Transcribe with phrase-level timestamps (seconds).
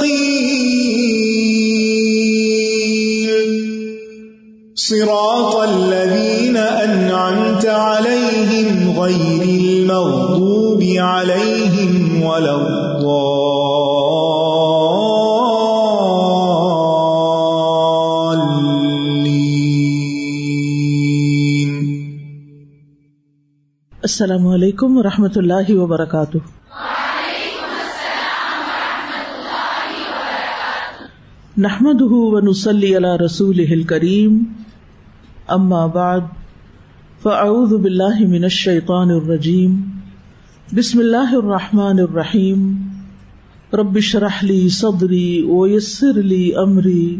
[4.76, 13.12] صراط الذين أنعمت عليهم غير المغضوب عليهم ولا الضالين.
[24.04, 26.61] السلام علیکم و رحمۃ اللہ وبرکاتہ
[31.58, 34.44] نحمد ونسلی علی رسول کریم
[35.48, 36.20] اما بعد
[37.24, 39.76] فاعوذ باللہ من الشیطان الرجیم
[40.78, 42.82] بسم اللہ الرحمن الرحیم
[43.74, 47.20] رب اشرح لی صدری ویسر لی امری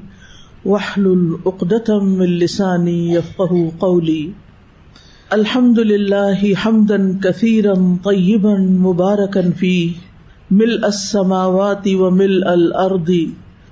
[0.66, 4.32] واحلل عقدة من لسانی یفقهوا قولی
[5.30, 7.74] الحمد لله حمدا كثيرا
[8.04, 9.92] طيبا مباركا فيه.
[10.52, 12.54] ملء السماوات وملء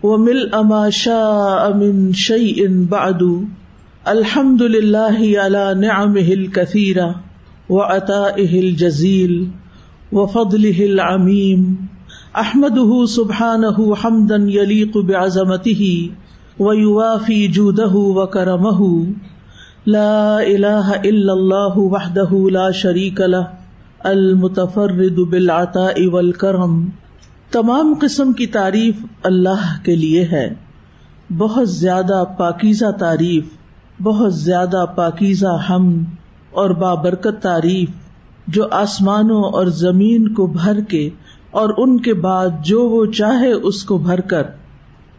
[0.04, 3.24] الأرض وملء ما شاء من شيء بعد
[4.08, 7.08] الحمد للہ علا نعم ہل کثیرہ
[7.70, 9.50] و عطا اہل جزیل لله على نعمه الكثيرة وعطائه الجزيل
[10.12, 11.88] وفضله العميم
[12.36, 16.10] أحمده سبحانه حمدا يليق بعظمته
[16.60, 19.06] ويوافي جوده وكرمه
[19.88, 23.46] لا الہ الا اللہ وحدہ لا شریک له
[24.04, 26.90] المتفرد بالعطاء والکرم
[27.52, 30.54] تمام قسم کی تعریف اللہ کے لیے ہے۔
[31.38, 33.44] بہت زیادہ پاکیزہ تعریف،
[34.04, 36.04] بہت زیادہ پاکیزہ ہم
[36.52, 37.90] اور بابرکت تعریف
[38.48, 41.10] جو آسمانوں اور زمین کو بھر کے
[41.52, 44.44] اور ان کے بعد جو وہ چاہے اس کو بھر کر۔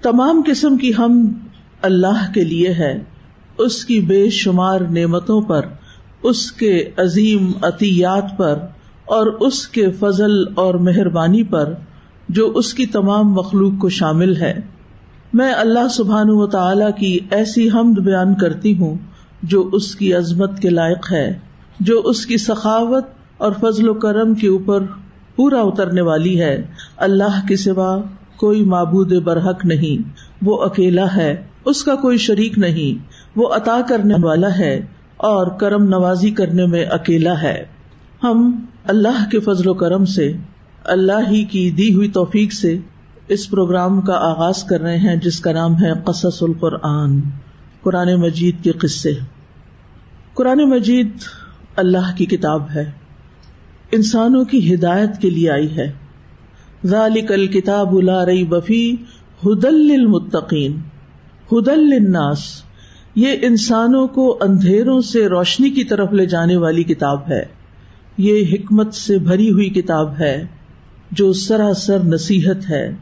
[0.03, 1.33] تمام قسم کی ہم
[1.83, 3.05] اللہ کے لیے ہے۔
[3.59, 5.67] اس کی بے شمار نعمتوں پر،
[6.23, 8.59] اس کے عظیم عطیات پر
[9.05, 11.75] اور اس کے فضل اور مہربانی پر
[12.33, 14.61] جو اس کی تمام مخلوق کو شامل ہے۔
[15.33, 18.97] میں اللہ سبحان و تعالی کی ایسی حمد بیان کرتی ہوں
[19.43, 21.39] جو اس کی عظمت کے لائق ہے،
[21.81, 23.05] جو اس کی سخاوت
[23.39, 24.83] اور فضل و کرم کے اوپر
[25.37, 27.99] پورا اترنے والی ہے۔ اللہ کے سوا
[28.37, 30.09] کوئی معبود برحق نہیں،
[30.43, 33.05] وہ اکیلا ہے، اس کا کوئی شریک نہیں۔
[33.37, 34.87] وہ عطا کرنے والا ہے
[35.17, 37.65] اور کرم نوازی کرنے میں اکیلا ہے۔
[38.23, 40.33] ہم اللہ کے فضل و کرم سے
[40.85, 42.79] اللہ ہی کی دی ہوئی توفیق سے
[43.29, 47.21] اس پروگرام کا آغاز کر رہے ہیں، جس کا نام ہے قصص القرآن،
[47.83, 49.13] قرآن مجید کے قصے۔
[50.35, 51.11] قرآن مجید
[51.77, 52.91] اللہ کی کتاب ہے۔
[53.93, 55.93] انسانوں کی ہدایت کے لیے آئی ہے۔
[56.85, 58.97] ذالک الکتاب لا ریب فی
[59.47, 60.81] ہدل للمتقین،
[61.53, 62.39] ہدل للناس۔
[63.15, 67.45] یہ انسانوں کو اندھیروں سے روشنی کی طرف لے جانے والی کتاب ہے۔
[68.19, 70.47] یہ حکمت سے بھری ہوئی کتاب ہے۔
[71.11, 72.95] جو سراسر نصیحت ہے،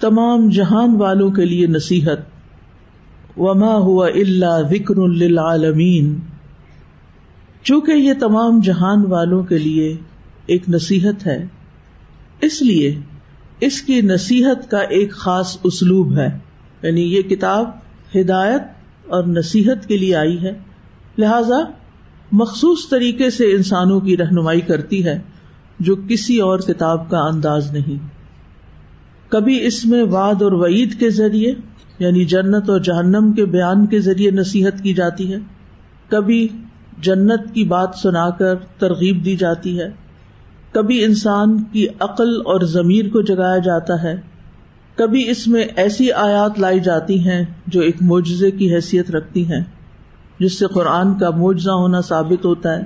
[0.00, 2.18] تمام جہان والوں کے لیے نصیحت،
[3.38, 6.18] وما ہوا اللہ ذکر للعالمین
[7.62, 9.96] چونکہ یہ تمام جہان والوں کے لیے
[10.46, 11.46] ایک نصیحت ہے،
[12.40, 13.00] اس لیے
[13.60, 16.38] اس کی نصیحت کا ایک خاص اسلوب ہے۔
[16.82, 17.70] یعنی یہ کتاب
[18.16, 18.62] ہدایت
[19.06, 20.52] اور نصیحت کے لیے آئی ہے۔
[21.18, 21.70] لہذا
[22.32, 25.18] مخصوص طریقے سے انسانوں کی رہنمائی کرتی ہے۔
[25.80, 28.06] جو کسی اور کتاب کا انداز نہیں۔
[29.28, 31.54] کبھی اس میں واد اور وعید کے ذریعے
[31.98, 35.38] یعنی جنت اور جہنم کے بیان کے ذریعے نصیحت کی جاتی ہے۔
[36.08, 36.48] کبھی
[37.00, 39.90] جنت کی بات سنا کر ترغیب دی جاتی ہے۔
[40.72, 44.14] کبھی انسان کی عقل اور ضمیر کو جگایا جاتا ہے۔
[44.94, 49.64] کبھی اس میں ایسی آیات لائی جاتی ہیں جو ایک معجزے کی حیثیت رکھتی ہیں،
[50.40, 52.82] جس سے قرآن کا معجزہ ہونا ثابت ہوتا ہے۔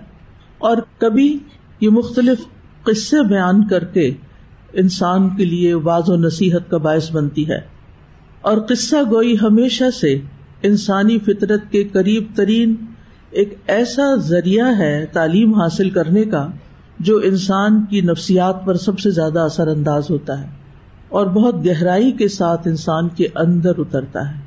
[0.59, 1.38] اور کبھی
[1.81, 2.38] یہ مختلف
[2.84, 4.12] قصے بیان کر کے
[4.73, 7.61] انسان کے لیے واض و نصیحت کا باعث بنتی ہے۔
[8.40, 10.20] اور قصہ گوئی ہمیشہ سے
[10.62, 12.75] انسانی فطرت کے قریب ترین
[13.31, 16.49] ایک ایسا ذریعہ ہے تعلیم حاصل کرنے کا
[17.00, 20.46] جو انسان کی نفسیات پر سب سے زیادہ اثر انداز ہوتا ہے
[21.08, 24.40] اور بہت گہرائی کے ساتھ انسان کے اندر اترتا ہے۔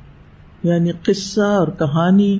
[0.62, 2.38] یعنی قصہ اور کہانی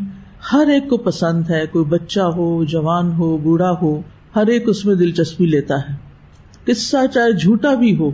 [0.53, 4.01] ہر ایک کو پسند ہے، کوئی بچہ ہو، جوان ہو، بوڑھا ہو
[4.37, 5.95] ہر ایک اس میں دلچسپی لیتا ہے۔
[6.65, 8.11] قصہ چاہے جھوٹا بھی ہو،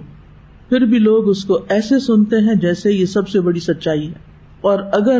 [0.69, 4.13] پھر بھی لوگ اس کو ایسے سنتے ہیں جیسے یہ سب سے بڑی سچائی ہے۔
[4.61, 5.19] اور اگر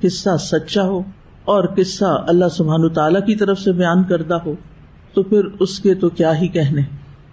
[0.00, 1.02] قصہ سچا ہو
[1.44, 4.54] اور قصہ اللہ سبحان تعالی کی طرف سے بیان کردہ ہو،
[5.14, 6.82] تو پھر اس کے تو کیا ہی کہنے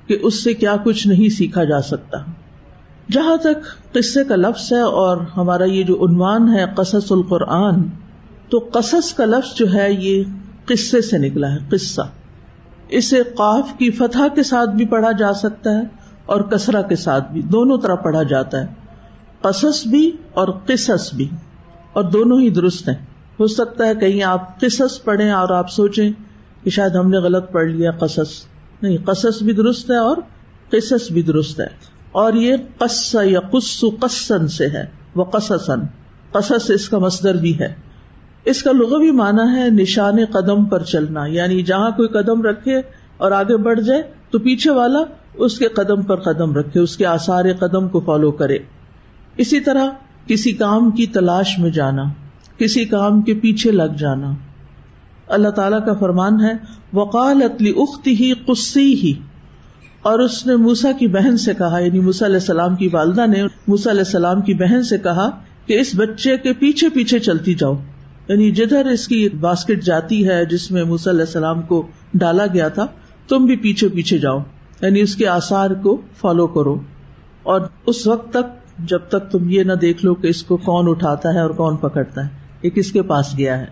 [0.07, 2.17] کہ اس سے کیا کچھ نہیں سیکھا جا سکتا۔
[3.11, 7.73] جہاں تک قصے کا لفظ ہے اور ہمارا یہ جو عنوان ہے قصص القرآن،
[8.49, 10.23] تو قصص کا لفظ جو ہے یہ
[10.65, 12.01] قصے سے نکلا ہے، قصہ۔
[12.91, 15.83] اسے قاف کی فتح کے ساتھ بھی پڑھا جا سکتا ہے
[16.25, 18.67] اور کسرا کے ساتھ بھی، دونوں طرح پڑھا جاتا ہے۔
[19.41, 21.29] قصص بھی اور قصص بھی۔
[21.93, 22.95] اور دونوں ہی درست ہیں۔
[23.39, 26.11] ہو سکتا ہے کہیں آپ قصص پڑھیں اور آپ سوچیں
[26.63, 28.45] کہ شاید ہم نے غلط پڑھ لیا قصص۔
[28.81, 30.17] نہیں، قصص بھی درست ہے اور
[30.69, 31.67] قصص بھی درست ہے۔
[32.11, 34.85] اور یہ قص یا قص قصن سے ہے۔
[35.15, 35.79] وہ قصصن
[36.31, 37.90] قصص اس کا مصدر بھی ہے۔
[38.45, 42.81] اس کا لغوی معنی ہے نشان قدم پر چلنا یعنی جہاں کوئی قدم رکھے
[43.17, 44.99] اور آگے بڑھ جائے تو پیچھے والا
[45.33, 48.57] اس کے قدم پر قدم رکھے، اس کے آسار قدم کو فالو کرے۔
[49.37, 49.87] اسی طرح
[50.27, 52.03] کسی کام کی تلاش میں جانا،
[52.57, 54.31] کسی کام کے پیچھے لگ جانا۔
[55.27, 56.53] اللہ تعالی کا فرمان ہے
[56.93, 59.13] وقال اتلی اختی ہی قصی ہی
[60.01, 63.43] اور اس نے موسا کی بہن سے کہا یعنی موسا علیہ السلام کی والدہ نے
[63.67, 65.29] موسا علیہ السلام کی بہن سے کہا
[65.65, 67.73] کہ اس بچے کے پیچھے پیچھے چلتی جاؤ۔
[68.27, 72.67] یعنی جدھر اس کی باسکٹ جاتی ہے جس میں موسی علیہ السلام کو ڈالا گیا
[72.67, 72.87] تھا،
[73.27, 74.39] تم بھی پیچھے پیچھے جاؤ۔
[74.81, 76.79] یعنی اس کے آسار کو فالو کرو۔
[77.43, 80.85] اور اس وقت تک جب تک تم یہ نہ دیکھ لو کہ اس کو کون
[80.89, 82.29] اٹھاتا ہے اور کون پکڑتا ہے،
[82.63, 83.65] یہ کس کے پاس گیا ہے۔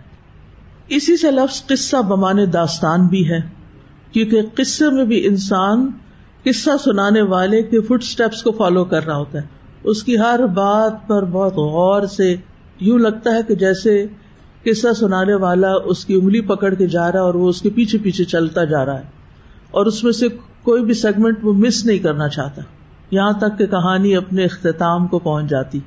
[0.87, 3.39] اسی سے لفظ قصہ بمانے داستان بھی ہے،
[4.11, 5.91] کیونکہ قصے میں بھی انسان
[6.43, 9.47] قصہ سنانے والے کے فٹ اسٹیپس کو فالو کر رہا ہوتا ہے۔
[9.83, 12.35] اس کی ہر بات پر بہت غور سے
[12.79, 14.05] یوں لگتا ہے کہ جیسے
[14.63, 17.69] قصہ سنانے والا اس کی انگلی پکڑ کے جا رہا ہے اور وہ اس کے
[17.69, 19.03] پیچھے پیچھے چلتا جا رہا ہے
[19.71, 20.27] اور اس میں سے
[20.63, 22.61] کوئی بھی سیگمنٹ وہ مس نہیں کرنا چاہتا۔
[23.11, 25.79] یہاں تک کہ کہانی اپنے اختتام کو پہنچ جاتی۔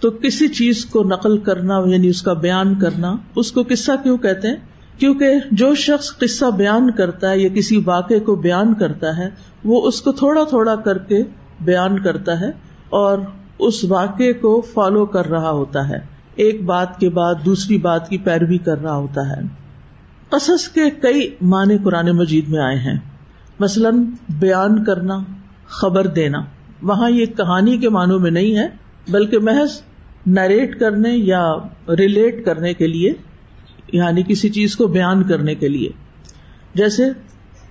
[0.00, 4.18] تو کسی چیز کو نقل کرنا یعنی اس کا بیان کرنا، اس کو قصہ کیوں
[4.18, 4.56] کہتے ہیں؟
[4.98, 9.30] کیونکہ جو شخص قصہ بیان کرتا ہے یا کسی واقعے کو بیان کرتا ہے،
[9.64, 11.22] وہ اس کو تھوڑا تھوڑا کر کے
[11.60, 12.50] بیان کرتا ہے
[12.88, 13.18] اور
[13.58, 18.18] اس واقعے کو فالو کر رہا ہوتا ہے۔ ایک بات کے بعد دوسری بات کی
[18.18, 19.42] پیروی کر رہا ہوتا ہے۔
[20.28, 22.98] قصص کے کئی معنی قرآن مجید میں آئے ہیں۔
[23.60, 25.18] مثلاً بیان کرنا،
[25.66, 26.38] خبر دینا۔
[26.82, 28.68] وہاں یہ کہانی کے معنوں میں نہیں ہے،
[29.08, 29.82] بلکہ محض
[30.26, 31.52] نریٹ کرنے یا
[31.88, 33.12] ریلیٹ کرنے کے لیے
[33.92, 35.88] یعنی کسی چیز کو بیان کرنے کے لیے۔
[36.74, 37.02] جیسے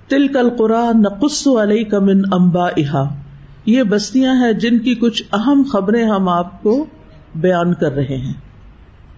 [0.08, 3.04] تل کل قرآن نقص علیہ کمن امبا احا
[3.66, 6.86] یہ بستیاں ہیں جن کی کچھ اہم خبریں ہم آپ کو
[7.36, 8.47] بیان کر رہے ہیں۔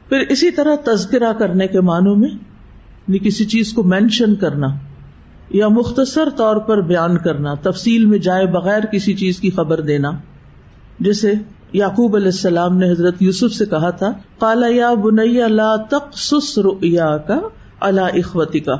[0.10, 4.68] پھر اسی طرح تذکرہ کرنے کے معنوں میں یعنی کسی چیز کو مینشن کرنا
[5.50, 10.12] یا مختصر طور پر بیان کرنا، تفصیل میں جائے بغیر کسی چیز کی خبر دینا۔
[11.00, 11.34] جیسے
[11.74, 17.18] یعقوب علیہ السلام نے حضرت یوسف سے کہا تھا کالا یا بنیا لا تقصص رؤیا
[17.18, 17.40] کا
[17.80, 18.74] اللہ اخوتی کا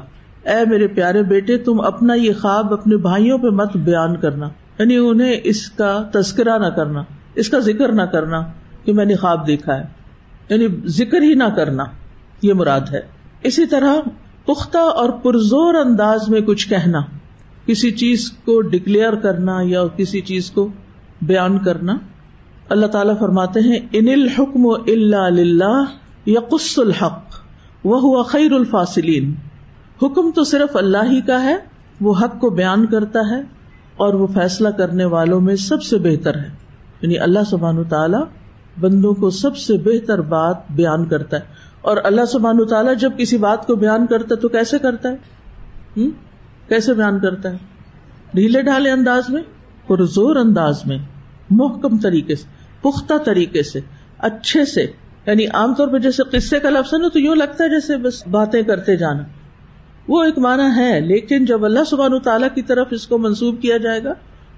[0.46, 4.50] اے میرے پیارے بیٹے، تم اپنا یہ خواب اپنے بھائیوں پہ مت بیان کرنا۔
[4.80, 7.04] یعنی انہیں اس کا تذکرہ نہ کرنا،
[7.36, 8.42] اس کا ذکر نہ کرنا
[8.86, 9.99] کہ میں نے خواب دیکھا ہے۔
[10.50, 11.84] یعنی ذکر ہی نہ کرنا،
[12.42, 13.02] یہ مراد ہے۔
[13.44, 13.96] اسی طرح
[14.46, 17.00] پختہ اور پرزور انداز میں کچھ کہنا،
[17.66, 20.68] کسی چیز کو ڈکلیئر کرنا یا کسی چیز کو
[21.22, 21.98] بیان کرنا۔
[22.70, 25.84] اللہ تعالیٰ فرماتے ہیں، ان الحکم اللہ
[26.28, 27.24] یقص الحق
[27.84, 29.36] وہ ہوا خیر الفاصلین۔
[30.04, 31.58] حکم تو صرف اللہ ہی کا ہے،
[32.02, 33.42] وہ حق کو بیان کرتا ہے
[33.96, 36.50] اور وہ فیصلہ کرنے والوں میں سب سے بہتر ہے۔
[37.02, 38.24] یعنی اللہ سبحان تعالیٰ
[38.80, 43.38] بندوں کو سب سے بہتر بات بیان کرتا ہے۔ اور اللہ سبحان تعالیٰ جب کسی
[43.38, 45.16] بات کو بیان کرتا ہے تو کیسے کرتا ہے؟
[46.68, 47.58] کیسے بیان کرتا ہے؟
[48.34, 49.42] ڈھیلے ڈھالے انداز میں؟
[49.88, 50.98] پرزور انداز میں۔
[51.50, 52.46] محکم طریقے سے،
[52.82, 53.80] پختہ طریقے سے،
[54.18, 54.82] اچھے سے۔
[55.26, 57.98] یعنی عام طور پہ جیسے قصے کا لفظ ہے نا، تو یوں لگتا ہے جیسے
[57.98, 59.24] بس باتیں کرتے جانا۔
[60.08, 63.78] وہ ایک معنی ہے، لیکن جب اللہ سبحان تعالیٰ کی طرف اس کو منسوب کیا
[63.78, 64.14] جائے گا،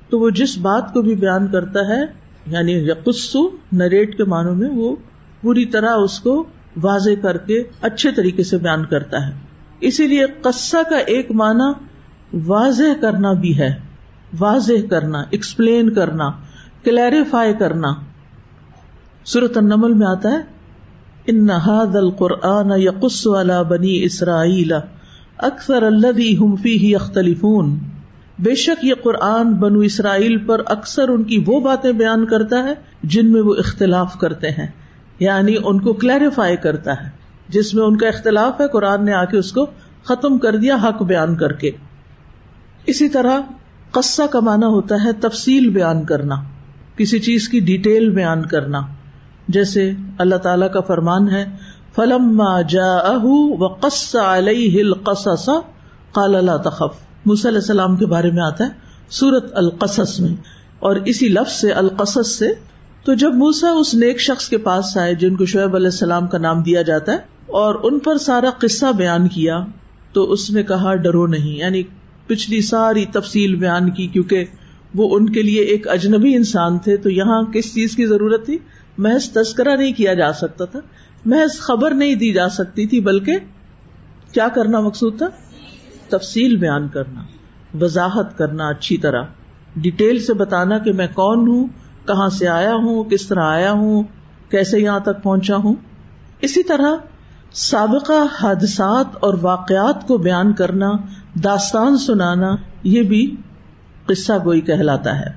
[0.10, 4.69] تو وہ جس بات کو بھی بیان کرتا ہے یعنی یقصو نریٹ کے معنوں میں
[4.69, 4.95] وہ
[5.41, 6.43] پوری طرح اس کو
[6.81, 9.31] واضح کر کے اچھے طریقے سے بیان کرتا ہے۔
[9.79, 11.74] اسی لیے قصہ کا ایک معنی
[12.48, 13.75] واضح کرنا بھی ہے۔
[14.39, 16.31] واضح کرنا ایکسپلین کرنا
[16.83, 17.88] کلیریفائی کرنا۔
[19.25, 20.62] صورت النمل میں آتا ہے،
[21.25, 24.74] ان نہاد القرآن یقص والا بنی اسرائیل
[25.38, 27.77] اکثر اللہ فی اختلفون
[28.41, 32.74] بے شک یہ قرآن بنو اسرائیل پر اکثر ان کی وہ باتیں بیان کرتا ہے
[33.03, 34.67] جن میں وہ اختلاف کرتے ہیں
[35.19, 37.10] یعنی ان کو کلیریفائی کرتا ہے۔
[37.50, 39.65] جس میں ان کا اختلاف ہے، قرآن نے آ کے اس کو
[40.03, 41.71] ختم کر دیا، حق بیان کر کے۔
[42.86, 43.39] اسی طرح
[43.91, 46.36] قصہ کا معنی ہوتا ہے تفصیل بیان کرنا،
[46.95, 48.81] کسی چیز کی ڈیٹیل بیان کرنا۔
[49.48, 51.45] جیسے اللہ تعالی کا فرمان ہے
[51.95, 52.43] فلم
[56.13, 58.70] قال لا تخف۔ علیہ السلام کے بارے میں آتا ہے،
[59.10, 60.36] سورت القصص میں۔
[60.80, 62.51] اور اسی لفظ سے القصص سے،
[63.06, 66.38] تو جب موسا اس نیک شخص کے پاس آئے جن کو شعیب علیہ السلام کا
[66.38, 69.60] نام دیا جاتا ہے، اور ان پر سارا قصہ بیان کیا،
[70.13, 71.84] تو اس نے کہا، ڈرو نہیں۔ یعنی
[72.28, 74.46] پچھلی ساری تفصیل بیان کی، کیونکہ
[74.96, 78.58] وہ ان کے لیے ایک اجنبی انسان تھے، تو یہاں کس چیز کی ضرورت تھی؟
[78.98, 80.80] محض تذکرہ نہیں کیا جا سکتا تھا،
[81.25, 83.34] محض خبر نہیں دی جا سکتی تھی، بلکہ
[84.32, 85.28] کیا کرنا مقصود تھا؟
[86.12, 87.22] تفصیل بیان کرنا،
[87.82, 89.22] وضاحت کرنا اچھی طرح،
[89.75, 91.68] ڈیٹیل سے بتانا کہ میں کون ہوں،
[92.08, 94.03] کہاں سے آیا ہوں، کس طرح آیا ہوں،
[94.50, 95.75] کیسے یہاں تک پہنچا ہوں۔
[96.41, 96.96] اسی طرح
[97.53, 100.91] سابقہ حادثات اور واقعات کو بیان کرنا،
[101.44, 103.36] داستان سنانا، یہ بھی
[104.06, 105.30] قصہ گوئی کہلاتا ہے۔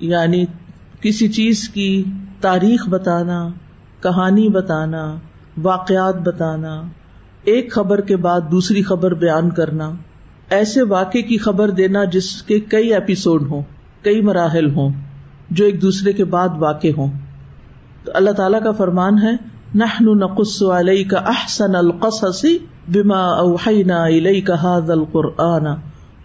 [0.00, 0.44] یعنی
[1.00, 2.04] کسی چیز کی
[2.40, 3.48] تاریخ بتانا،
[4.00, 5.16] کہانی بتانا،
[5.62, 6.82] واقعات بتانا۔
[7.44, 9.90] ایک خبر کے بعد دوسری خبر بیان کرنا،
[10.50, 13.62] ایسے واقع کی خبر دینا جس کے کئی ایپیسوڈ ہوں،
[14.02, 14.90] کئی مراحل ہوں،
[15.50, 17.12] جو ایک دوسرے کے بعد واقع ہوں۔
[18.04, 19.32] تو اللہ تعالی کا فرمان ہے،
[19.74, 22.44] نحن نقص عليك احسن القصص
[22.88, 25.66] بما اوحينا اليك هذا القرآن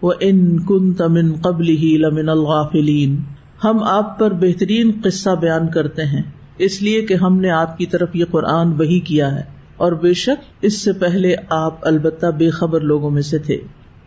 [0.02, 3.16] وان كنت من قبله لمن الغافلين
[3.64, 6.22] ہم آپ پر بہترین قصہ بیان کرتے ہیں،
[6.58, 10.14] اس لیے کہ ہم نے آپ کی طرف یہ قرآن وہی کیا ہے۔ اور بے
[10.14, 13.58] شک اس سے پہلے آپ البتہ بے خبر لوگوں میں سے تھے۔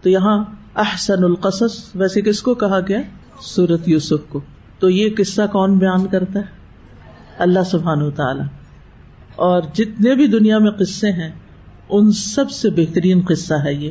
[0.02, 0.44] تو یہاں
[0.76, 3.00] احسن القصص، ویسے کس کو کہا گیا؟
[3.40, 4.40] سورت یوسف کو۔
[4.78, 6.44] تو یہ قصہ کون بیان کرتا ہے؟
[7.38, 8.42] اللہ سبحان و تعالی
[9.36, 11.30] اور جتنے بھی دنیا میں قصے ہیں،
[11.88, 13.90] ان سب سے بہترین قصہ ہے یہ۔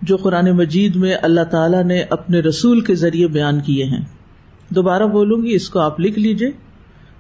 [0.02, 4.06] جو قرآن مجید میں اللہ تعالیٰ نے اپنے رسول کے ذریعے بیان کیے ہیں۔
[4.70, 6.52] دوبارہ بولوں گی، اس کو آپ لکھ لیجیے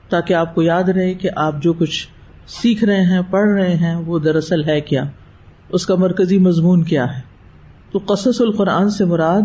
[0.10, 2.08] تاکہ آپ کو یاد رہے کہ آپ جو کچھ
[2.48, 5.04] سیکھ رہے ہیں، پڑھ رہے ہیں، وہ دراصل ہے کیا۔
[5.72, 7.22] اس کا مرکزی مضمون کیا ہے؟
[7.92, 9.42] تو قصص القرآن سے مراد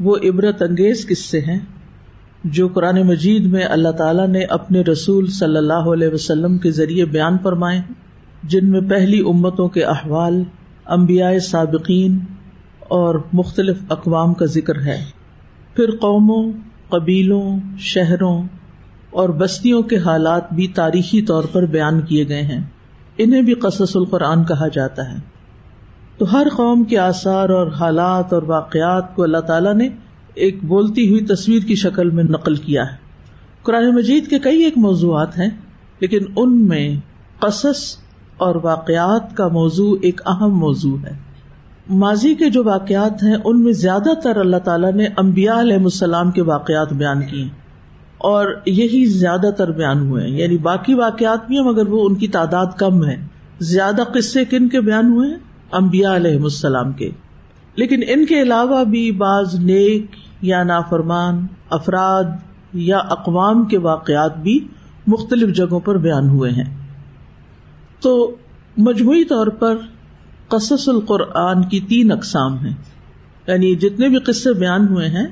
[0.00, 1.58] وہ عبرت انگیز قصے ہیں
[2.44, 7.04] جو قرآن مجید میں اللہ تعالیٰ نے اپنے رسول صلی اللہ علیہ وسلم کے ذریعے
[7.04, 7.80] بیان فرمائے،
[8.42, 10.42] جن میں پہلی امتوں کے احوال
[10.84, 12.18] امبیا سابقین
[12.78, 15.04] اور مختلف اقوام کا ذکر ہے۔
[15.76, 16.52] پھر قوموں،
[16.88, 18.42] قبیلوں، شہروں
[19.10, 22.60] اور بستیوں کے حالات بھی تاریخی طور پر بیان کیے گئے ہیں۔
[23.18, 25.39] انہیں بھی قصص القرآن کہا جاتا ہے۔
[26.20, 29.88] تو ہر قوم کے آثار اور حالات اور واقعات کو اللہ تعالیٰ نے
[30.34, 32.96] ایک بولتی ہوئی تصویر کی شکل میں نقل کیا ہے۔
[33.62, 35.50] قرآن مجید کے کئی ایک موضوعات ہیں،
[36.00, 36.96] لیکن ان میں
[37.40, 37.96] قصص
[38.36, 41.18] اور واقعات کا موضوع ایک اہم موضوع ہے۔
[41.90, 46.30] ماضی کے جو واقعات ہیں، ان میں زیادہ تر اللہ تعالیٰ نے امبیا علیہ السلام
[46.30, 47.48] کے واقعات بیان کیے۔
[48.18, 52.14] اور یہی زیادہ تر بیان ہوئے ہیں۔ یعنی باقی واقعات بھی ہیں، مگر وہ ان
[52.14, 53.26] کی تعداد کم ہے۔
[53.60, 57.10] زیادہ قصے کن کے بیان ہوئے ہیں؟ امبیا علیہ السلام کے۔
[57.74, 60.06] لیکن ان کے علاوہ بھی بعض نیک
[60.42, 62.24] یا نافرمان، افراد
[62.72, 64.68] یا اقوام کے واقعات بھی
[65.06, 66.76] مختلف جگہوں پر بیان ہوئے ہیں۔
[68.00, 68.34] تو
[68.76, 69.76] مجموعی طور پر
[70.48, 72.74] قصص القرآن کی تین اقسام ہیں۔
[73.46, 75.26] یعنی جتنے بھی قصے بیان ہوئے ہیں،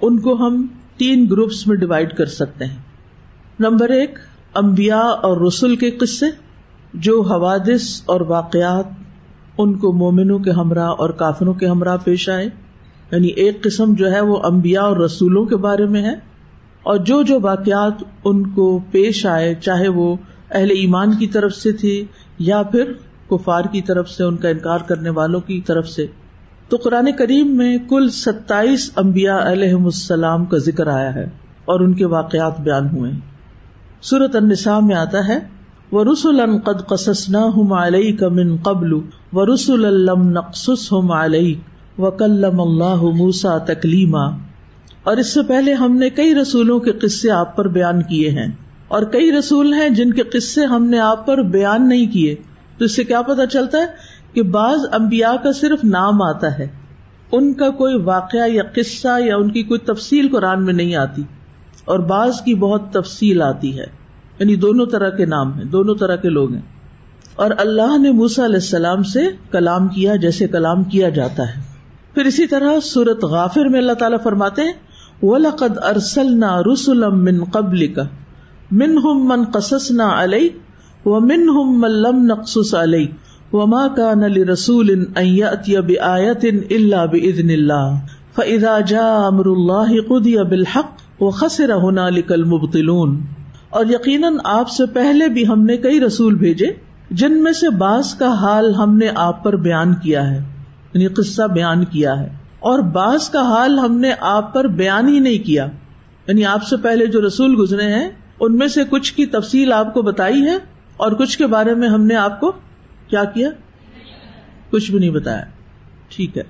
[0.00, 2.76] ان کو ہم تین گروپس میں ڈیوائڈ کر سکتے ہیں۔
[3.60, 4.18] نمبر ایک
[4.54, 6.26] امبیا اور رسول کے قصے،
[6.94, 8.84] جو حوادث اور واقعات
[9.58, 12.46] ان کو مومنوں کے ہمراہ اور کافروں کے ہمراہ پیش آئے۔
[13.10, 16.14] یعنی ایک قسم جو ہے وہ امبیا اور رسولوں کے بارے میں ہے۔
[16.82, 17.92] اور جو جو واقعات
[18.24, 20.16] ان کو پیش آئے، چاہے وہ
[20.50, 22.04] اہل ایمان کی طرف سے تھی
[22.38, 22.92] یا پھر
[23.30, 26.06] کفار کی طرف سے، ان کا انکار کرنے والوں کی طرف سے۔
[26.68, 31.24] تو قرآن کریم میں کل ستائیس امبیا علیہ السلام کا ذکر آیا ہے
[31.64, 33.12] اور ان کے واقعات بیان ہوئے۔
[34.00, 35.53] سورت النساء میں آتا ہے
[35.94, 42.00] وہ رسول قد قصص ہم علیہ کا من قبل و رسول الم نقص ہم علیہ
[42.00, 44.24] و اللہ موسا تکلیما
[45.04, 48.46] اور اس سے پہلے ہم نے کئی رسولوں کے قصے آپ پر بیان کیے ہیں
[48.88, 52.34] اور کئی رسول ہیں جن کے قصے ہم نے آپ پر بیان نہیں کیے
[52.78, 56.66] تو اس سے کیا پتا چلتا ہے کہ بعض امبیا کا صرف نام آتا ہے
[57.32, 61.22] ان کا کوئی واقعہ یا قصہ یا ان کی کوئی تفصیل قرآن میں نہیں آتی
[61.84, 63.86] اور بعض کی بہت تفصیل آتی ہے
[64.38, 66.62] یعنی دونوں طرح کے نام ہیں، دونوں طرح کے لوگ ہیں۔
[67.36, 71.62] اور اللہ نے موسا علیہ السلام سے کلام کیا جیسے کلام کیا جاتا ہے۔
[72.14, 74.72] پھر اسی طرح سورت غافر میں اللہ تعالیٰ فرماتے ہیں،
[75.22, 78.00] وَلَقَدْ أَرْسَلْنَا رُسُلًا مِّن قَبْلِكَ
[78.70, 80.58] مِنْهُمْ مَنْ قَصَصْنَا عَلَيْكَ
[81.08, 83.12] وَمِنْهُمْ مَنْ لَمْ نَقْصُصْ عَلَيْكَ
[83.56, 87.96] وَمَا كَانَ لِرَسُولٍ أَن يَأْتِيَ بِآيَةٍ إِلَّا بِإِذْنِ اللَّهِ۔
[88.34, 93.43] فَإِذَا جَاءَ أَمْرُ اللَّهِ قُضِيَ بِالْحَقِّ وَخَسِرَ هُنَالِكَ الْمُبْطِلُونَ۔
[93.74, 96.66] اور یقیناً آپ سے پہلے بھی ہم نے کئی رسول بھیجے
[97.10, 101.42] جن میں سے بعض کا حال ہم نے آپ پر بیان کیا ہے یعنی قصہ
[101.42, 102.28] بیان کیا ہے،
[102.60, 105.66] اور بعض کا حال ہم نے آپ پر بیان ہی نہیں کیا۔
[106.26, 108.08] یعنی آپ سے پہلے جو رسول گزرے ہیں،
[108.40, 110.56] ان میں سے کچھ کی تفصیل آپ کو بتائی ہے،
[110.96, 112.52] اور کچھ کے بارے میں ہم نے آپ کو
[113.08, 113.50] کیا کیا؟
[114.70, 115.44] کچھ بھی نہیں بتایا۔
[116.08, 116.42] ٹھیک ہے۔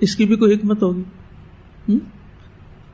[0.00, 1.98] اس کی بھی کوئی حکمت ہوگی۔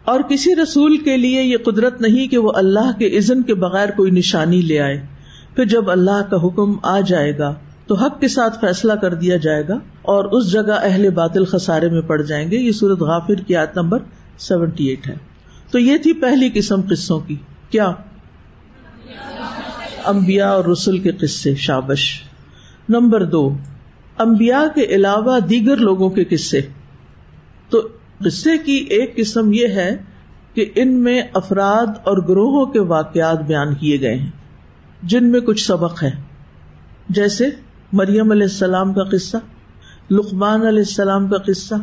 [0.05, 3.89] اور کسی رسول کے لیے یہ قدرت نہیں کہ وہ اللہ کے عزن کے بغیر
[3.89, 5.07] کوئی نشانی لے آئے۔
[5.57, 7.55] پھر جب اللہ کا حکم آ جائے گا،
[7.87, 11.89] تو حق کے ساتھ فیصلہ کر دیا جائے گا اور اس جگہ اہل باطل خسارے
[11.89, 13.99] میں پڑ جائیں گے۔ یہ سورت غافر کی آیت نمبر
[14.39, 15.15] سیونٹی ایٹ ہے۔
[15.71, 17.37] تو یہ تھی پہلی قسم قصوں کی۔
[17.71, 17.93] کیا؟
[20.05, 22.23] امبیا اور رسول کے قصے، شابش۔
[22.89, 23.57] نمبر دو
[24.19, 26.61] امبیا کے علاوہ دیگر لوگوں کے قصے۔
[27.71, 27.89] تو
[28.25, 29.97] قصے کی ایک قسم یہ ہے
[30.55, 34.31] کہ ان میں افراد اور گروہوں کے واقعات بیان کیے گئے ہیں،
[35.03, 36.11] جن میں کچھ سبق ہے۔
[37.09, 37.49] جیسے
[37.93, 39.37] مریم علیہ السلام کا قصہ،
[40.11, 41.75] لقمان علیہ السلام کا قصہ،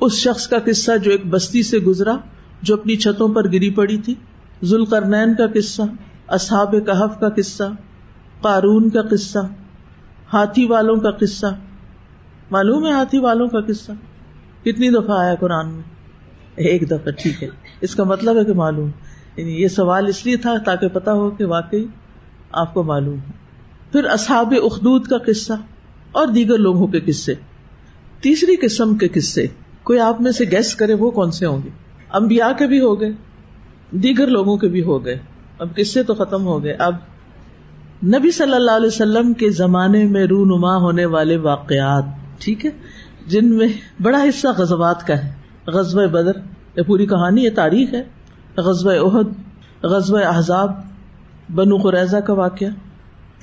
[0.00, 2.16] اس شخص کا قصہ جو ایک بستی سے گزرا،
[2.62, 4.14] جو اپنی چھتوں پر گری پڑی تھی۔
[4.64, 5.82] ذوالقرنین کا قصہ،
[6.28, 7.62] اصحاب کہف کا قصہ،
[8.40, 9.38] قارون کا قصہ،
[10.32, 11.46] ہاتھی والوں کا قصہ۔
[12.50, 13.92] معلوم ہے ہاتھی والوں کا قصہ؟
[14.64, 15.82] کتنی دفعہ آیا قرآن میں؟
[16.56, 17.48] ایک دفعہ، ٹھیک ہے۔
[17.80, 18.90] اس کا مطلب ہے کہ معلوم۔
[19.36, 21.84] یعنی یہ سوال اس لیے تھا تاکہ پتا ہو کہ واقعی
[22.52, 23.32] آپ کو معلوم ہے
[23.92, 25.52] پھر اصحاب اخدود کا قصہ
[26.12, 27.34] اور دیگر لوگوں کے قصے۔
[28.20, 29.46] تیسری قسم کے قصے،
[29.82, 31.68] کوئی آپ میں سے گیس کرے وہ کون سے ہوں گے؟
[32.08, 33.10] امبیا کے بھی ہو گئے،
[33.90, 35.18] دیگر لوگوں کے بھی ہو گئے۔
[35.58, 36.94] اب قصے تو ختم ہو گئے۔ اب
[38.04, 42.04] نبی صلی اللہ علیہ وسلم کے زمانے میں رونما ہونے والے واقعات،
[42.38, 42.70] ٹھیک ہے؟
[43.26, 43.68] جن میں
[44.02, 45.32] بڑا حصہ غزوات کا ہے۔
[45.66, 46.32] غزب بدر،
[46.76, 48.02] یہ پوری کہانی، یہ تاریخ ہے۔
[48.56, 49.26] غزب عہد
[49.82, 50.70] غزب احزاب،
[51.54, 52.68] بنو قریضہ کا واقعہ،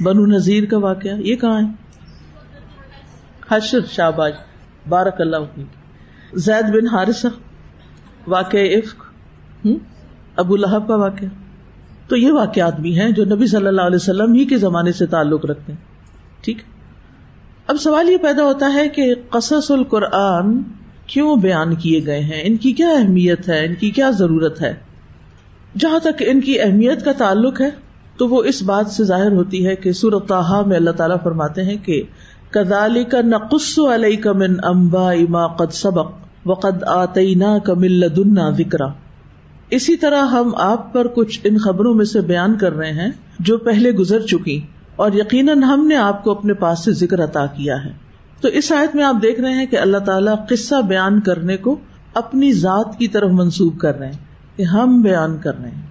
[0.04, 1.67] بنو نذیر کا واقعہ، یہ کہاں ہے؟
[3.50, 4.32] حشر شہباز،
[4.89, 5.62] بارک اللہ
[6.34, 7.28] زید بن حارثہ
[8.28, 9.06] واقع عفق
[10.36, 11.28] ابو لہب کا واقعہ۔
[12.08, 15.06] تو یہ واقعات بھی ہیں جو نبی صلی اللہ علیہ وسلم ہی کے زمانے سے
[15.06, 15.80] تعلق رکھتے ہیں۔
[16.41, 16.81] ٹھیک ہے؟
[17.71, 20.62] اب سوال یہ پیدا ہوتا ہے کہ قصص القرآن
[21.07, 24.73] کیوں بیان کیے گئے ہیں؟ ان کی کیا اہمیت ہے؟ ان کی کیا ضرورت ہے؟
[25.79, 27.69] جہاں تک ان کی اہمیت کا تعلق ہے،
[28.17, 30.31] تو وہ اس بات سے ظاہر ہوتی ہے کہ سورت
[30.67, 32.01] میں اللہ تعالیٰ فرماتے ہیں کہ
[32.49, 36.12] کدالی کا نقص علیہ کا من امبا اما قد سبق
[36.45, 38.88] وقد آتینا کا ملدنا وکرا
[39.69, 43.57] اسی طرح ہم آپ پر کچھ ان خبروں میں سے بیان کر رہے ہیں جو
[43.57, 44.62] پہلے گزر چکی۔
[45.01, 47.91] اور یقیناً ہم نے آپ کو اپنے پاس سے ذکر عطا کیا ہے۔
[48.41, 51.79] تو اس آیت میں آپ دیکھ رہے ہیں کہ اللہ تعالیٰ قصہ بیان کرنے کو
[52.13, 55.81] اپنی ذات کی طرف منسوب کر رہے ہیں، کہ ہم بیان کر رہے ہیں۔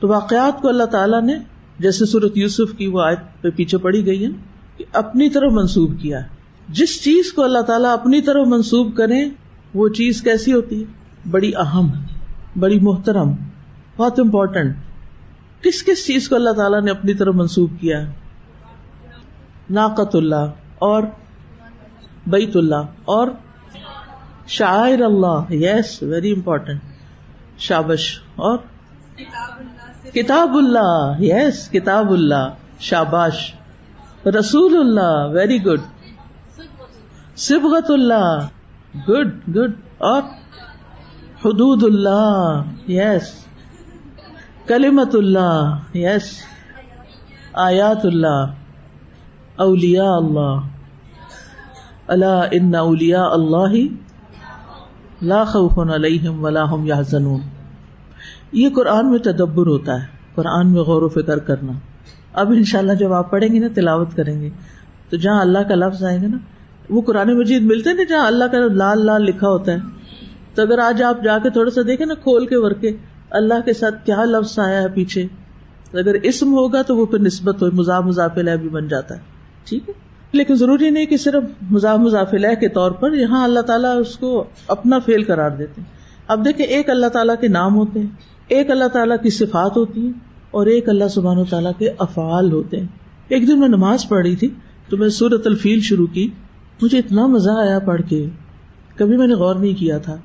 [0.00, 1.38] تو واقعات کو اللہ تعالیٰ نے،
[1.78, 4.30] جیسے صورت یوسف کی وہ آیت پہ پیچھے پڑی گئی ہے،
[4.76, 6.28] کہ اپنی طرف منسوب کیا ہے۔
[6.68, 9.28] جس چیز کو اللہ تعالیٰ اپنی طرف منسوب کرے
[9.74, 11.88] وہ چیز کیسی ہوتی ہے؟ بڑی اہم،
[12.56, 13.32] بڑی محترم،
[13.96, 14.76] بہت امپورٹنٹ
[15.62, 18.12] کس کس چیز کو اللہ تعالیٰ نے اپنی طرف منسوب کیا ہے؟
[19.70, 21.02] ناقت اللہ اور
[22.26, 23.28] بیت اللہ اور
[24.46, 26.80] شاعر اللہ۔ یس ویری امپورٹینٹ
[27.58, 28.58] شابش اور
[30.04, 33.54] کتاب اللہ یس کتاب اللہ شاباش۔
[34.26, 35.80] رسول اللہ ویری گڈ
[37.36, 38.48] سبغت اللہ
[39.10, 40.22] گڈ گڈ اور
[41.44, 43.46] حدود اللہ یس
[44.66, 46.30] کلیمت اللہ یس
[47.52, 48.46] آیات اللہ
[49.56, 50.56] اولیاء اللہ۔
[52.06, 53.92] اللہ ان اولیاء اللہ
[55.22, 57.40] لا خوف علیہم ولا هم يحزنون
[58.52, 61.72] یہ قرآن میں تدبر ہوتا ہے، قرآن میں غور و فکر کرنا۔
[62.32, 64.50] اب انشاءاللہ جب آپ پڑھیں گے نا، تلاوت کریں گے۔
[65.10, 66.36] تو جہاں اللہ کا لفظ آئے گا نا،
[66.90, 69.78] وہ قرآن مجید ملتے نا جہاں اللہ کا لال لال لکھا ہوتا ہے۔
[70.54, 72.96] تو اگر آج آپ جا کے تھوڑا سا دیکھیں نا، کھول کے ورکے،
[73.30, 75.22] اللہ کے ساتھ کیا لفظ آیا ہے پیچھے۔
[75.92, 79.29] اگر اسم ہوگا تو وہ پھر نسبت ہو مزاح مضافل بھی بن جاتا ہے۔
[79.64, 79.94] ٹھیک ہے؟
[80.32, 84.44] لیکن ضروری نہیں کہ صرف مزاح مضافل کے طور پر یہاں اللہ تعالیٰ اس کو
[84.68, 85.88] اپنا فیل قرار دیتے ہیں۔
[86.28, 88.06] اب دیکھیں، ایک اللہ تعالیٰ کے نام ہوتے ہیں،
[88.48, 90.12] ایک اللہ تعالیٰ کی صفات ہوتی ہیں
[90.50, 92.86] اور ایک اللہ سبحان و تعالیٰ کے افعال ہوتے ہیں۔
[93.28, 94.48] ایک دن میں نماز پڑھ رہی تھی
[94.88, 96.28] تو میں سورت الفیل شروع کی۔
[96.82, 98.26] مجھے اتنا مزہ آیا پڑھ کے۔
[98.96, 100.16] کبھی میں نے غور نہیں کیا تھا۔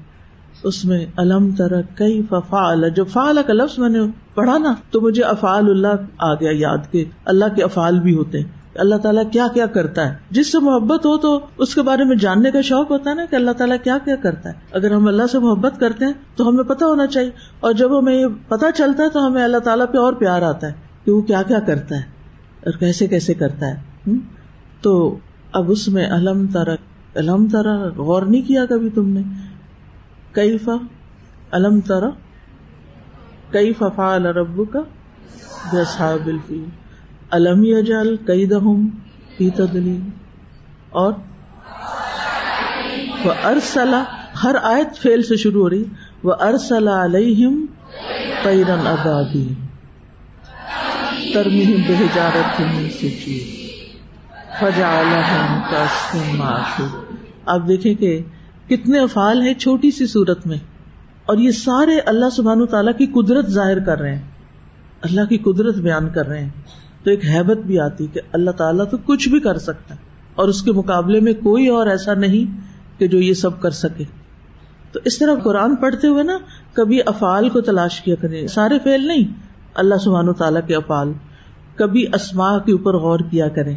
[0.64, 4.00] اس میں الم تر کئی ففال جو فعال کا لفظ میں نے
[4.34, 8.40] پڑھا نا، تو مجھے افعال اللہ آ گیا یاد کے، اللہ کے افعال بھی ہوتے
[8.40, 8.48] ہیں۔
[8.80, 12.16] اللہ تعالیٰ کیا کیا کرتا ہے؟ جس سے محبت ہو تو اس کے بارے میں
[12.16, 15.08] جاننے کا شوق ہوتا ہے نا کہ اللہ تعالیٰ کیا کیا کرتا ہے۔ اگر ہم
[15.08, 18.72] اللہ سے محبت کرتے ہیں تو ہمیں پتا ہونا چاہیے۔ اور جب ہمیں یہ پتا
[18.72, 20.74] چلتا ہے تو ہمیں اللہ تعالیٰ پہ اور پیار آتا ہے
[21.06, 22.02] کہ وہ کیا کیا کرتا ہے
[22.66, 24.10] اور کیسے کیسے کرتا ہے۔
[24.82, 25.18] تو
[25.52, 26.80] اب اس میں الم ترک
[27.16, 29.22] الم ترا غور نہیں کیا کبھی تم نے؟
[30.34, 30.76] کیفا
[31.52, 32.10] الم ترا
[33.52, 34.80] کئی ففا ربو کا
[35.72, 36.66] بالفی
[37.32, 38.90] الم یجال کئی دہم
[39.38, 39.98] فی تدلی
[40.90, 41.14] اور
[43.26, 44.04] وہ ارسلا
[44.44, 45.84] ہر آیت فیل سے شروع ہو رہی
[46.24, 47.66] وہ ارسلا علیہم
[48.44, 49.54] پیرن ابادی
[51.34, 52.62] ترمیم بہجارت
[52.94, 53.62] سچی
[54.60, 55.04] فجا
[55.70, 55.86] کا
[57.46, 58.22] آپ دیکھیں کہ
[58.68, 60.58] کتنے افعال ہیں چھوٹی سی صورت میں۔
[61.26, 64.24] اور یہ سارے اللہ سبحان تعالیٰ کی قدرت ظاہر کر رہے ہیں۔
[65.02, 66.50] اللہ کی قدرت بیان کر رہے ہیں۔
[67.06, 70.00] تو ایک حیبت بھی آتی کہ اللہ تعالیٰ تو کچھ بھی کر سکتا ہے
[70.36, 72.62] اور اس کے مقابلے میں کوئی اور ایسا نہیں
[73.00, 74.04] کہ جو یہ سب کر سکے۔
[74.92, 76.38] تو اس طرح قرآن پڑھتے ہوئے نا
[76.74, 79.34] کبھی افعال کو تلاش کیا کرے سارے فیل نہیں،
[79.74, 81.14] اللہ سبحان و تعالیٰ کے افعال۔
[81.76, 83.74] کبھی اسما کے اوپر غور کیا کرے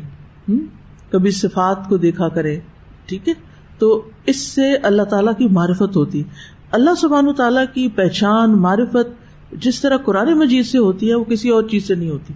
[1.11, 2.61] کبھی صفات کو دیکھا کرے
[3.07, 3.35] ٹھیک ہے؟
[3.79, 6.23] تو اس سے اللہ تعالیٰ کی معرفت ہوتی۔
[6.71, 11.25] اللہ سبحان و تعالیٰ کی پہچان، معرفت جس طرح قرآن مجید سے ہوتی ہے، وہ
[11.25, 12.35] کسی اور چیز سے نہیں ہوتی۔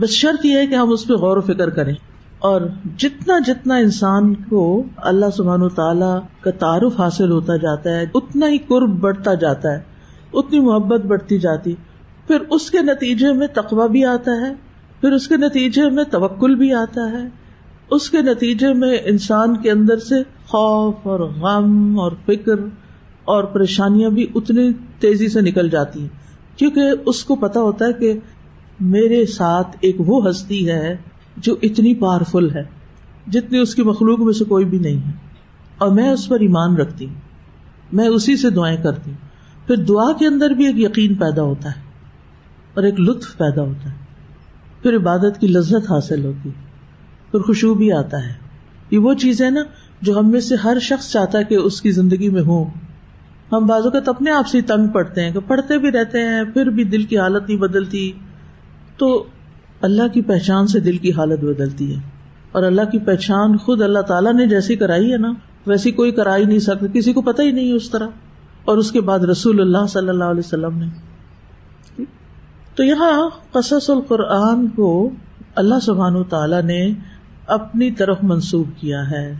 [0.00, 1.94] بس شرط یہ ہے کہ ہم اس پہ غور و فکر کریں
[2.38, 2.60] اور
[2.98, 8.48] جتنا جتنا انسان کو اللہ سبحان و تعالی کا تعارف حاصل ہوتا جاتا ہے، اتنا
[8.48, 9.80] ہی قرب بڑھتا جاتا ہے،
[10.32, 11.74] اتنی محبت بڑھتی جاتی۔
[12.26, 14.52] پھر اس کے نتیجے میں تقوا بھی آتا ہے،
[15.00, 17.28] پھر اس کے نتیجے میں توکل بھی آتا ہے۔
[17.90, 20.14] اس کے نتیجے میں انسان کے اندر سے
[20.46, 22.54] خوف اور غم اور فکر
[23.24, 26.08] اور پریشانیاں بھی اتنی تیزی سے نکل جاتی ہیں۔
[26.58, 28.18] کیونکہ اس کو پتا ہوتا ہے کہ
[28.80, 30.96] میرے ساتھ ایک وہ ہستی ہے
[31.36, 32.62] جو اتنی پاورفل ہے،
[33.26, 35.12] جتنی اس کی مخلوق میں سے کوئی بھی نہیں ہے۔
[35.78, 37.14] اور میں اس پر ایمان رکھتی ہوں۔
[37.92, 39.28] میں اسی سے دعائیں کرتی ہوں۔
[39.66, 41.80] پھر دعا کے اندر بھی ایک یقین پیدا ہوتا ہے
[42.74, 43.96] اور ایک لطف پیدا ہوتا ہے۔
[44.82, 46.50] پھر عبادت کی لذت حاصل ہوتی
[47.30, 48.32] پھر خوشبو بھی آتا ہے۔
[48.90, 49.60] یہ وہ چیز ہے نا
[50.02, 52.64] جو ہم میں سے ہر شخص چاہتا ہے کہ اس کی زندگی میں ہو
[53.52, 56.44] ہم بازو کا تو اپنے آپ سے تنگ پڑتے ہیں، کہ پڑھتے بھی رہتے ہیں،
[56.54, 58.12] پھر بھی دل کی حالت نہیں بدلتی۔
[58.98, 59.24] تو
[59.80, 62.00] اللہ کی پہچان سے دل کی حالت بدلتی ہے۔
[62.52, 65.32] اور اللہ کی پہچان خود اللہ تعالیٰ نے جیسی کرائی ہے نا،
[65.66, 68.08] ویسی کوئی کرا ہی نہیں سکتا کسی کو پتا ہی نہیں اس طرح۔
[68.64, 70.86] اور اس کے بعد رسول اللہ صلی اللہ علیہ وسلم نے۔
[72.74, 75.10] تو یہاں قصص القرآن کو
[75.54, 76.92] اللہ سبحان و تعالی نے
[77.46, 79.34] اپنی طرف منسوخ کیا ہے۔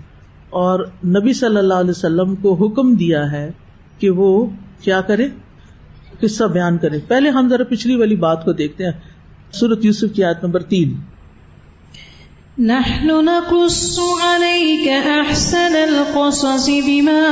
[0.51, 3.51] اور نبی صلی اللہ علیہ وسلم کو حکم دیا ہے
[3.99, 4.47] کہ وہ
[4.81, 5.29] کیا کرے؟
[6.21, 9.17] قصہ بیان کرے۔ پہلے ہم ذرا پچھلی والی بات کو دیکھتے ہیں۔
[9.52, 10.94] سورت یوسف کی آیت نمبر تین۔
[12.58, 17.22] نحن نقص عليك أحسن القصص بما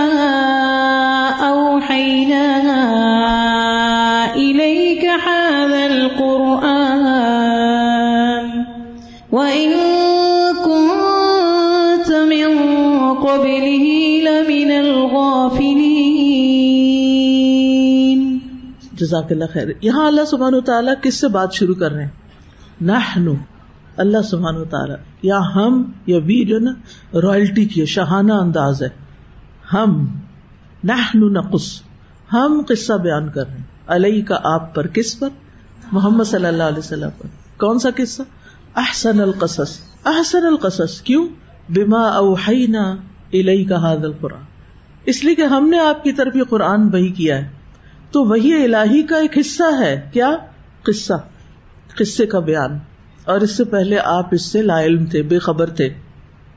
[1.40, 2.46] أوحينا
[4.35, 6.87] إليك هذا القرآن،
[9.33, 9.95] وإن
[18.98, 19.68] جزاک اللہ خیر.
[19.80, 22.11] یہاں اللہ سبحان و تعالیٰ کس سے بات شروع کر رہے ہیں؟
[22.80, 23.18] نہ
[23.96, 26.72] اللہ سبحان و تعالیٰ یا ہم یا وی جو نا
[27.20, 28.88] رائلٹی کی شہانہ انداز ہے.
[29.72, 30.06] ہم.
[30.85, 31.82] نہ نقص.
[32.32, 33.64] ہم قصہ بیان کر رہے ہیں.
[33.87, 35.28] علیہ کا آپ پر کس پر؟
[35.92, 37.26] محمد صلی اللہ علیہ وسلم پر.
[37.61, 38.22] کون سا قصہ؟
[38.76, 39.78] احسن القصص.
[40.04, 41.00] احسن القصص.
[41.00, 41.28] کیوں؟
[41.68, 42.90] بما اوحینا
[43.32, 44.24] الی کا حاد
[45.04, 47.56] اس لیے کہ ہم نے آپ کی طرف یہ قرآن وہی کیا ہے.
[48.11, 50.37] تو وہی الہی کا ایک حصہ ہے۔ کیا؟
[50.83, 51.12] قصہ۔
[51.99, 52.79] قصے کا بیان۔
[53.25, 55.88] اور اس سے پہلے آپ اس سے لا علم تھے، بے خبر تھے۔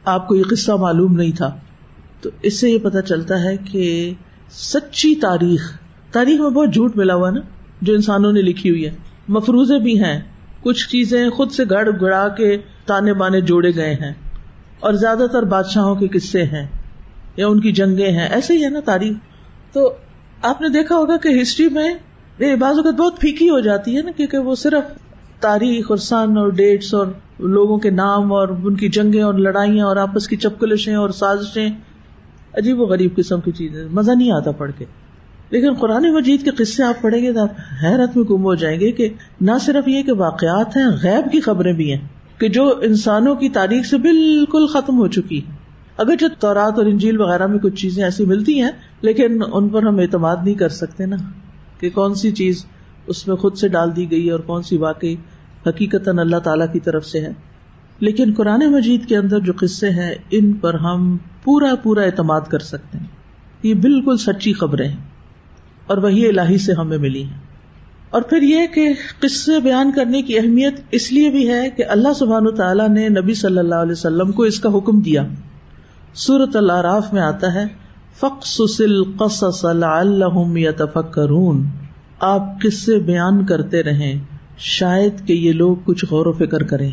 [0.06, 1.58] آپ کو یہ قصہ معلوم نہیں تھا۔
[2.22, 4.14] تو اس سے یہ پتا چلتا ہے کہ
[4.52, 5.78] سچی تاریخ
[6.12, 7.40] تاریخ میں بہت جھوٹ ملا ہوا نا،
[7.82, 8.96] جو انسانوں نے لکھی ہوئی ہے۔
[9.28, 10.22] مفروضے بھی ہیں۔
[10.62, 14.14] کچھ چیزیں خود سے گڑ گڑا کے تانے بانے جوڑے گئے ہیں۔
[14.80, 16.68] اور زیادہ تر بادشاہوں کے قصے ہیں۔
[17.38, 19.18] یا ان کی جنگیں ہیں۔ ایسے ہی ہے نا تاریخ۔
[19.74, 19.94] تو
[20.41, 21.93] آپ نے دیکھا ہوگا کہ ہسٹری میں
[22.56, 24.84] بعض اوقات بہت پھیکی ہو جاتی ہے نا، کیونکہ وہ صرف
[25.39, 27.08] تاریخ اور سن اور ڈیٹس اور
[27.39, 31.69] لوگوں کے نام اور ان کی جنگیں اور لڑائیاں اور آپس کی چپکلشیں اور سازشیں،
[32.54, 34.86] عجیب و غریب قسم کی چیزیں، مزہ نہیں آتا پڑھ کے۔
[35.49, 38.80] لیکن قرآن مجید کے قصے آپ پڑھیں گے تو آپ حیرت میں گم ہو جائیں
[38.80, 39.10] گے کہ
[39.41, 43.49] نہ صرف یہ کہ واقعات ہیں، غیب کی خبریں بھی ہیں کہ جو انسانوں کی
[43.49, 45.59] تاریخ سے بالکل ختم ہو چکی ہے
[46.00, 49.84] اگر جو تورات اور انجیل وغیرہ میں کچھ چیزیں ایسی ملتی ہیں، لیکن ان پر
[49.84, 51.16] ہم اعتماد نہیں کر سکتے نا
[51.80, 52.66] کہ کون سی چیز
[53.08, 55.16] اس میں خود سے ڈال دی گئی اور کون سی واقعی
[55.68, 57.32] حقیقت اللہ تعالی کی طرف سے ہے۔
[58.00, 62.60] لیکن قرآن مجید کے اندر جو قصے ہیں، ان پر ہم پورا پورا اعتماد کر
[62.60, 63.08] سکتے ہیں۔
[63.64, 64.98] یہ بالکل سچی خبریں ہیں
[65.88, 67.38] اور وہی الہی سے ہمیں ملی ہیں۔
[68.10, 72.14] اور پھر یہ کہ قصے بیان کرنے کی اہمیت اس لیے بھی ہے کہ اللہ
[72.14, 75.28] سبحان تعالیٰ نے نبی صلی اللہ علیہ وسلم کو اس کا حکم دیا۔
[76.13, 77.89] سورت العراف میں آتا ہے
[79.17, 81.67] قصص لعلهم يتفکرون۔
[82.19, 84.19] آپ قصے بیان کرتے رہیں؟
[84.58, 86.91] شاید کہ یہ لوگ کچھ غور و فکر کریں۔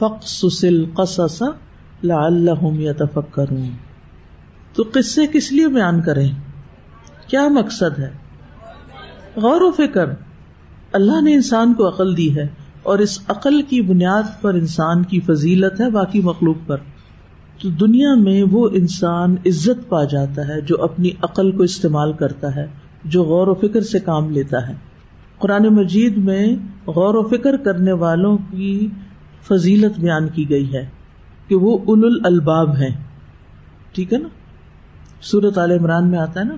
[0.00, 1.42] القصص
[2.04, 3.70] لعلهم يتفکرون۔
[4.72, 6.30] تو قصے کس لیے بیان کریں؟
[7.26, 8.10] کیا مقصد ہے؟
[9.36, 10.06] غور و فکر۔
[10.92, 12.48] اللہ نے انسان کو عقل دی ہے
[12.82, 16.76] اور اس عقل کی بنیاد پر انسان کی فضیلت ہے، باقی مخلوق پر۔
[17.62, 22.56] تو دنیا میں وہ انسان عزت پا جاتا ہے جو اپنی عقل کو استعمال کرتا
[22.56, 22.66] ہے،
[23.04, 24.74] جو غور و فکر سے کام لیتا ہے۔
[25.38, 26.46] قرآن مجید میں
[26.86, 28.88] غور و فکر کرنے والوں کی
[29.48, 30.86] فضیلت بیان کی گئی ہے
[31.48, 33.04] کہ وہ ال الباب ہیں۔
[33.92, 34.28] ٹھیک ہے نا؟
[35.20, 36.56] سورت عال عمران میں آتا ہے نا؟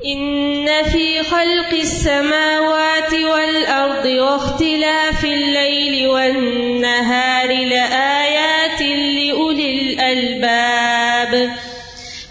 [0.00, 9.65] ان في خلق السماوات والارض واختلاف الليل والنهار لآيات لأولي
[10.00, 11.50] الالباب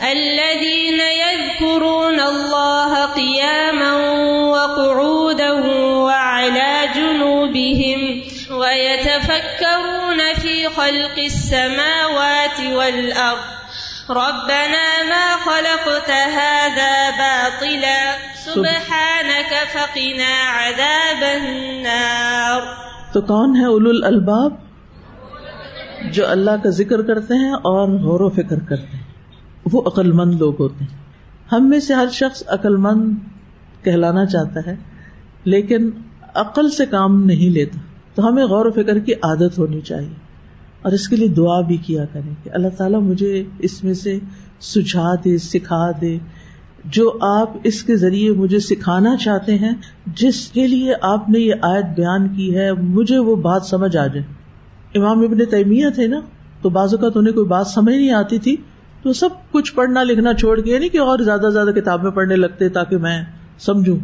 [0.01, 3.93] الذين يذكرون الله قياما
[4.49, 5.51] وقعودا
[6.08, 13.56] وعلى جنوبهم ويتفكرون في خلق السماوات والارض
[14.10, 22.62] ربنا ما خلقت هذا باطلا سبحانك فقنا عذاب النار
[23.13, 24.64] تو کون ہے اولو الالباب؟
[26.13, 29.03] جو اللہ کا ذکر کرتے ہیں اور غور و فکر کرتے ہیں۔
[29.71, 30.97] وہ عقل مند لوگ ہوتے ہیں۔
[31.51, 33.13] ہم میں سے ہر شخص عقل مند
[33.83, 34.75] کہلانا چاہتا ہے،
[35.43, 35.89] لیکن
[36.33, 37.79] عقل سے کام نہیں لیتا۔
[38.15, 40.13] تو ہمیں غور و فکر کی عادت ہونی چاہیے۔
[40.81, 44.19] اور اس کے لیے دعا بھی کیا کریں کہ اللہ تعالیٰ مجھے اس میں سے
[44.59, 46.17] سجھا دے، سکھا دے۔
[46.85, 49.71] جو آپ اس کے ذریعے مجھے سکھانا چاہتے ہیں،
[50.07, 54.07] جس کے لیے آپ نے یہ آیت بیان کی ہے، مجھے وہ بات سمجھ آ
[54.07, 54.44] جائے۔
[54.95, 56.19] امام ابن تیمیہ تھے نا،
[56.62, 58.55] تو بازو کا تو انہیں کوئی بات سمجھ نہیں آتی تھی،
[59.03, 62.69] تو سب کچھ پڑھنا لکھنا چھوڑ کے نہیں کہ اور زیادہ زیادہ کتابیں پڑھنے لگتے
[62.69, 63.23] تاکہ میں
[63.60, 63.97] سمجھوں۔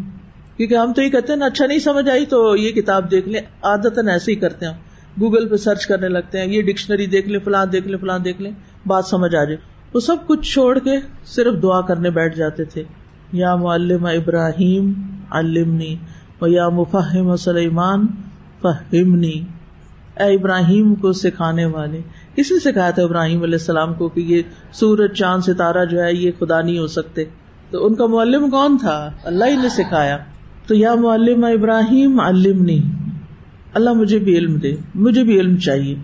[0.58, 3.30] کیونکہ ہم تو یہ کہتے ہیں نا اچھا نہیں سمجھ آئی تو یہ کتاب دیکھ
[3.30, 4.74] لیں۔ عادت ایسے ہی کرتے ہیں۔
[5.20, 8.42] گوگل پہ سرچ کرنے لگتے ہیں، یہ ڈکشنری دیکھ لیں، فلاں دیکھ لیں، فلاں دیکھ
[8.42, 8.52] لیں،
[8.86, 9.58] بات سمجھ آ جائے۔
[9.94, 12.84] وہ سب کچھ چھوڑ کے صرف دعا کرنے بیٹھ جاتے تھے۔
[13.32, 14.94] یا معلم ابراہیم
[15.32, 15.96] علمنی
[16.42, 18.08] و یا مفہم سلیمان
[18.62, 19.42] فہمنی۔
[20.20, 22.02] اے ابراہیم کو سکھانے والے۔
[22.36, 24.42] کس نے سکھایا تھا ابراہیم علیہ السلام کو کہ یہ
[24.74, 27.24] سورج، چاند، ستارہ جو ہے، یہ خدا نہیں ہو سکتے۔
[27.70, 30.18] تو ان کا معلم کون تھا؟ اللہ ہی نے سکھایا۔
[30.68, 32.80] تو یا معلم ابراہیم، علمنی۔
[33.74, 35.96] اللہ مجھے بھی علم دے، مجھے بھی علم چاہیے۔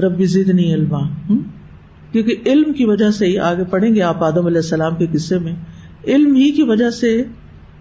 [0.00, 1.00] ربی زدنی علما۔
[2.12, 5.38] کیونکہ علم کی وجہ سے ہی آگے پڑھیں گے آپ آدم علیہ السلام کے قصے
[5.38, 5.54] میں۔
[6.06, 7.24] علم ہی کی وجہ سے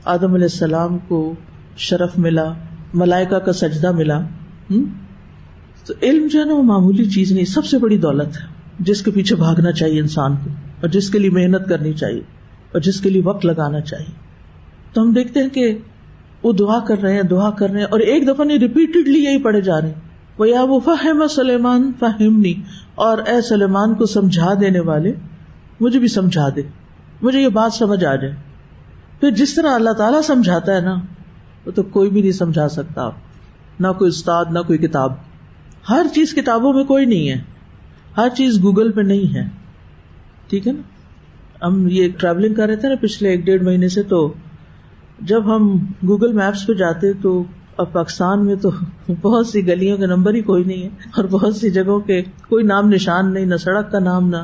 [0.05, 1.35] آدم علیہ السلام کو
[1.77, 2.53] شرف ملا
[2.93, 4.21] ملائکا کا سجدہ ملا۔
[5.85, 8.47] تو علم جو ہے نا، وہ معمولی چیز نہیں، سب سے بڑی دولت ہے۔
[8.79, 10.49] جس کے پیچھے بھاگنا چاہیے انسان کو،
[10.81, 12.21] اور جس کے لیے محنت کرنی چاہیے،
[12.71, 14.15] اور جس کے لیے وقت لگانا چاہیے۔
[14.93, 15.77] تو ہم دیکھتے ہیں کہ
[16.43, 19.43] وہ دعا کر رہے ہیں، دعا کر رہے ہیں، اور ایک دفعہ نہیں ریپیٹڈلی یہی
[19.43, 20.01] پڑھے جا رہے ہیں۔
[20.37, 22.53] وہ یا وہ فہم سلیمان فہمنی
[22.95, 25.13] اور اے سلیمان، کو سمجھا دینے والے،
[25.79, 26.61] مجھے بھی سمجھا دے۔
[27.21, 28.35] مجھے یہ بات سمجھ آ جائے۔
[29.19, 30.95] پھر جس طرح اللہ تعالیٰ سمجھاتا ہے نا،
[31.65, 33.09] وہ تو کوئی بھی نہیں سمجھا سکتا۔
[33.79, 35.13] نہ کوئی استاد، نہ کوئی کتاب۔
[35.89, 37.41] ہر چیز کتابوں میں کوئی نہیں ہے۔
[38.17, 39.43] ہر چیز گوگل پہ نہیں ہے۔
[40.49, 40.81] ٹھیک ہے نا؟
[41.67, 44.33] ہم یہ ٹریولنگ کر رہے تھے نا پچھلے ایک ڈیڑھ مہینے سے تو
[45.19, 47.43] جب ہم گوگل میپس پہ جاتے تو
[47.77, 48.69] اب پاکستان میں تو
[49.21, 52.63] بہت سی گلیوں کے نمبر ہی کوئی نہیں ہے اور بہت سی جگہوں کے کوئی
[52.63, 54.37] نام نشان نہیں، نہ سڑک کا نام، نہ۔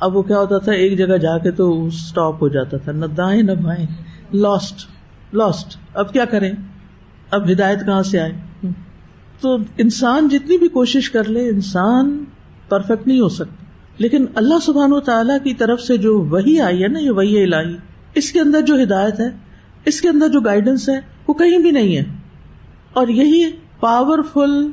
[0.00, 3.06] اب وہ کیا ہوتا تھا، ایک جگہ جا کے تو اسٹاپ ہو جاتا تھا، نہ
[3.06, 3.86] دائیں، نہ بھائیں
[4.34, 4.86] لاسٹ
[5.34, 6.52] لاسٹ اب کیا کریں؟
[7.30, 8.32] اب ہدایت کہاں سے آئے؟
[9.40, 12.24] تو انسان جتنی بھی کوشش کر لے، انسان
[12.68, 13.64] پرفیکٹ نہیں ہو سکتا۔
[13.98, 17.42] لیکن اللہ سبحان و تعالیٰ کی طرف سے جو وہی آئی ہے نا، یہ وہی
[17.42, 17.76] الہی،
[18.14, 19.30] اس کے اندر جو ہدایت ہے،
[19.84, 22.04] اس کے اندر جو گائیڈنس ہے، وہ کہیں بھی نہیں ہے۔
[22.92, 23.50] اور یہی
[24.32, 24.66] powerful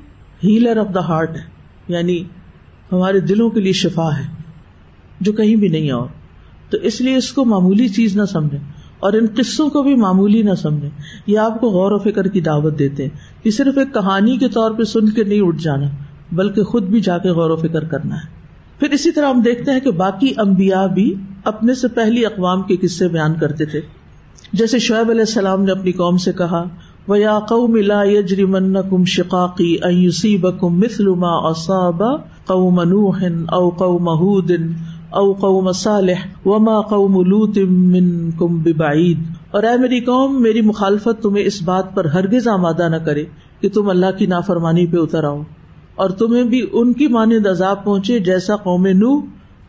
[0.43, 1.43] healer of the heart ہے۔
[1.88, 2.23] یعنی
[2.91, 4.28] ہمارے دلوں کے لیے شفا ہے،
[5.21, 6.08] جو کہیں بھی نہیں اور۔
[6.69, 8.58] تو اس لیے اس کو معمولی چیز نہ سمجھے
[9.04, 10.89] اور ان قصوں کو بھی معمولی نہ سمجھے
[11.28, 13.10] یہ آپ کو غور و فکر کی دعوت دیتے ہیں
[13.44, 15.88] یہ صرف ایک کہانی کے طور پہ سن کے نہیں اٹھ جانا،
[16.32, 18.32] بلکہ خود بھی جا کے غور و فکر کرنا ہے۔
[18.80, 21.13] پھر اسی طرح ہم دیکھتے ہیں کہ باقی امبیا بھی
[21.44, 23.82] اپنے سے پہلی اقوام کے قصے بیان کرتے تھے۔
[24.54, 26.63] جیسے شعیب علیہ السلام نے اپنی قوم سے کہا
[27.08, 32.04] وہ یا قوم لا یجری من کم شقاقی ایوسی بکم مسلما اصاب
[32.46, 34.52] قوم نوح او قوم ہود
[35.13, 39.19] او قوم صالح وما قوم لوت من ببعید۔
[39.52, 43.26] اور اے میری قوم، میری مخالفت تمہیں اس بات پر ہرگز آمادہ نہ کرے
[43.62, 45.41] کہ تم اللہ کی نافرمانی پہ اتر آؤ
[45.95, 49.19] اور تمہیں بھی ان کی مانند عذاب پہنچے جیسا قوم نو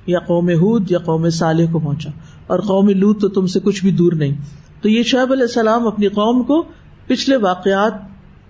[0.06, 2.10] یا قوم ہود یا قوم صالح کو پہنچا۔
[2.46, 4.34] اور قوم لوت تو تم سے کچھ بھی دور نہیں۔
[4.82, 6.64] تو یہ شعیب علیہ السلام اپنی قوم کو
[7.06, 7.92] پچھلے واقعات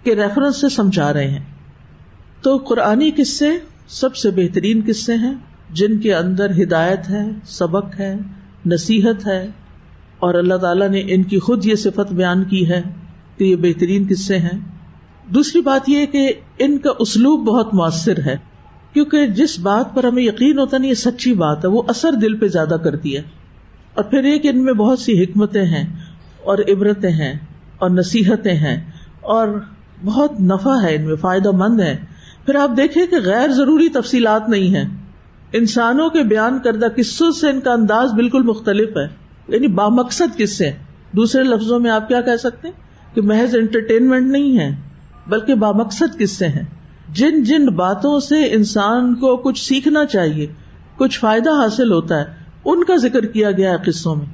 [0.04, 1.44] کے ریفرنس سے سمجھا رہے ہیں۔
[2.42, 3.48] تو قرآنی قصے
[3.88, 5.34] سب سے بہترین قصے ہیں۔
[5.70, 8.16] جن کے اندر ہدایت ہے، سبق ہے،
[8.66, 9.46] نصیحت ہے،
[10.18, 12.82] اور اللہ تعالیٰ نے ان کی خود یہ صفت بیان کی ہے
[13.36, 14.58] کہ یہ بہترین قصے ہیں۔
[15.34, 18.36] دوسری بات یہ کہ ان کا اسلوب بہت مؤثر ہے،
[18.92, 22.36] کیونکہ جس بات پر ہمیں یقین ہوتا نہیں یہ سچی بات ہے، وہ اثر دل
[22.36, 23.22] پہ زیادہ کرتی ہے۔
[23.94, 25.84] اور پھر ایک ان میں بہت سی حکمتیں ہیں،
[26.42, 27.34] اور عبرتیں ہیں،
[27.78, 29.48] اور نصیحتیں ہیں، اور
[30.04, 31.96] بہت نفع ہے ان میں، فائدہ مند ہے
[32.46, 35.03] پھر آپ دیکھیں کہ غیر ضروری تفصیلات نہیں ہیں۔
[35.54, 39.08] انسانوں کے بیان کردہ قصوں سے ان کا انداز بالکل مختلف ہے۔
[39.48, 40.70] یعنی بامقصد قصے
[41.12, 42.68] دوسرے لفظوں میں آپ کیا کہہ سکتے
[43.14, 44.76] کہ محض انٹرٹینمنٹ نہیں ہے،
[45.26, 46.62] بلکہ بامقصد قصے ہیں۔
[47.12, 50.46] جن جن باتوں سے انسان کو کچھ سیکھنا چاہیے،
[50.96, 52.24] کچھ فائدہ حاصل ہوتا ہے،
[52.64, 54.26] ان کا ذکر کیا گیا ہے قصوں میں۔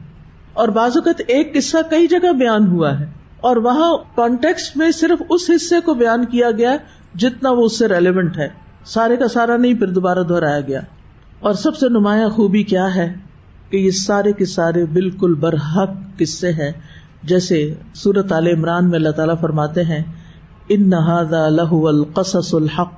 [0.53, 5.23] اور بعض اوقات ایک قصہ کئی جگہ بیان ہوا ہے۔ اور وہاں کانٹیکس میں صرف
[5.31, 6.77] اس حصے کو بیان کیا گیا
[7.15, 8.49] جتنا وہ اس سے ریلیونٹ ہے۔
[8.85, 10.81] سارے کا سارا نہیں، پھر دوبارہ دہرایا گیا۔
[11.41, 13.15] اور سب سے نمایاں خوبی کیا ہے
[13.71, 16.73] کہ یہ سارے کے سارے بالکل برحق قصے ہیں۔
[17.23, 20.03] جیسے سورت عال عمران میں اللہ تعالیٰ فرماتے ہیں،
[20.69, 22.93] ان هذا له القصص الحق،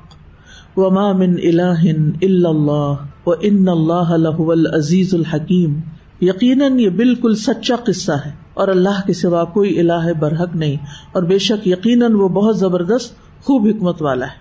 [0.77, 1.91] وما من اله
[2.23, 2.95] الا الله
[3.27, 5.81] وان الله له العزيز الحكيم
[6.21, 10.77] یقیناً یہ بالکل سچا قصہ ہے اور اللہ کے سوا کوئی الہ برحق نہیں۔
[11.13, 14.37] اور بے شک یقیناً وہ بہت زبردست خوب حکمت والا ہے۔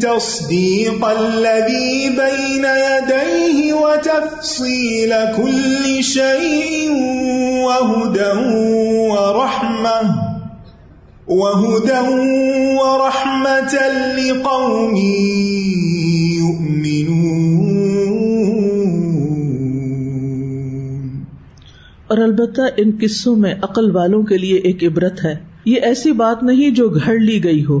[0.00, 6.90] تصديق الذي بين يديه وتفصيل كل شيء
[7.64, 8.54] وهدى
[9.10, 10.12] ورحمه
[11.28, 12.14] وهدى
[12.76, 13.74] ورحمة
[14.16, 14.96] لقوم
[16.38, 17.50] يؤمنون.
[22.08, 26.42] اور البتہ ان قصوں میں عقل والوں کے لیے ایک عبرت ہے۔ یہ ایسی بات
[26.42, 27.80] نہیں جو گھڑ لی گئی ہو۔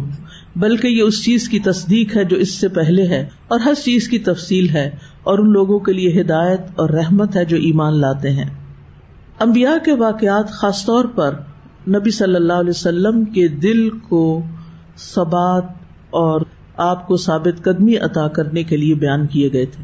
[0.56, 4.08] بلکہ یہ اس چیز کی تصدیق ہے جو اس سے پہلے ہے اور ہر چیز
[4.08, 4.90] کی تفصیل ہے
[5.22, 8.50] اور ان لوگوں کے لیے ہدایت اور رحمت ہے جو ایمان لاتے ہیں۔
[9.38, 11.34] امبیا کے واقعات خاص طور پر
[11.88, 14.42] نبی صلی اللہ علیہ وسلم کے دل کو
[14.96, 15.64] سبات
[16.10, 16.40] اور
[16.76, 19.82] آپ کو ثابت قدمی عطا کرنے کے لیے بیان کیے گئے تھے۔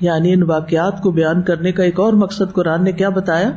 [0.00, 3.50] یعنی ان واقعات کو بیان کرنے کا ایک اور مقصد قرآن نے کیا بتایا؟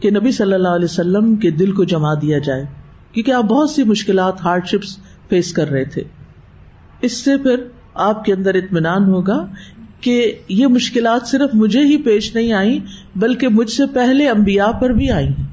[0.00, 2.64] کہ نبی صلی اللہ علیہ وسلم کے دل کو جما دیا جائے۔
[3.12, 4.98] کیونکہ آپ بہت سی مشکلات ہارڈ شپس
[5.28, 6.02] فیس کر رہے تھے۔
[7.00, 7.64] اس سے پھر
[7.94, 9.46] آپ کے اندر اطمینان ہوگا
[10.00, 12.78] کہ یہ مشکلات صرف مجھے ہی پیش نہیں آئی
[13.16, 15.46] بلکہ مجھ سے پہلے امبیا پر بھی آئی ہیں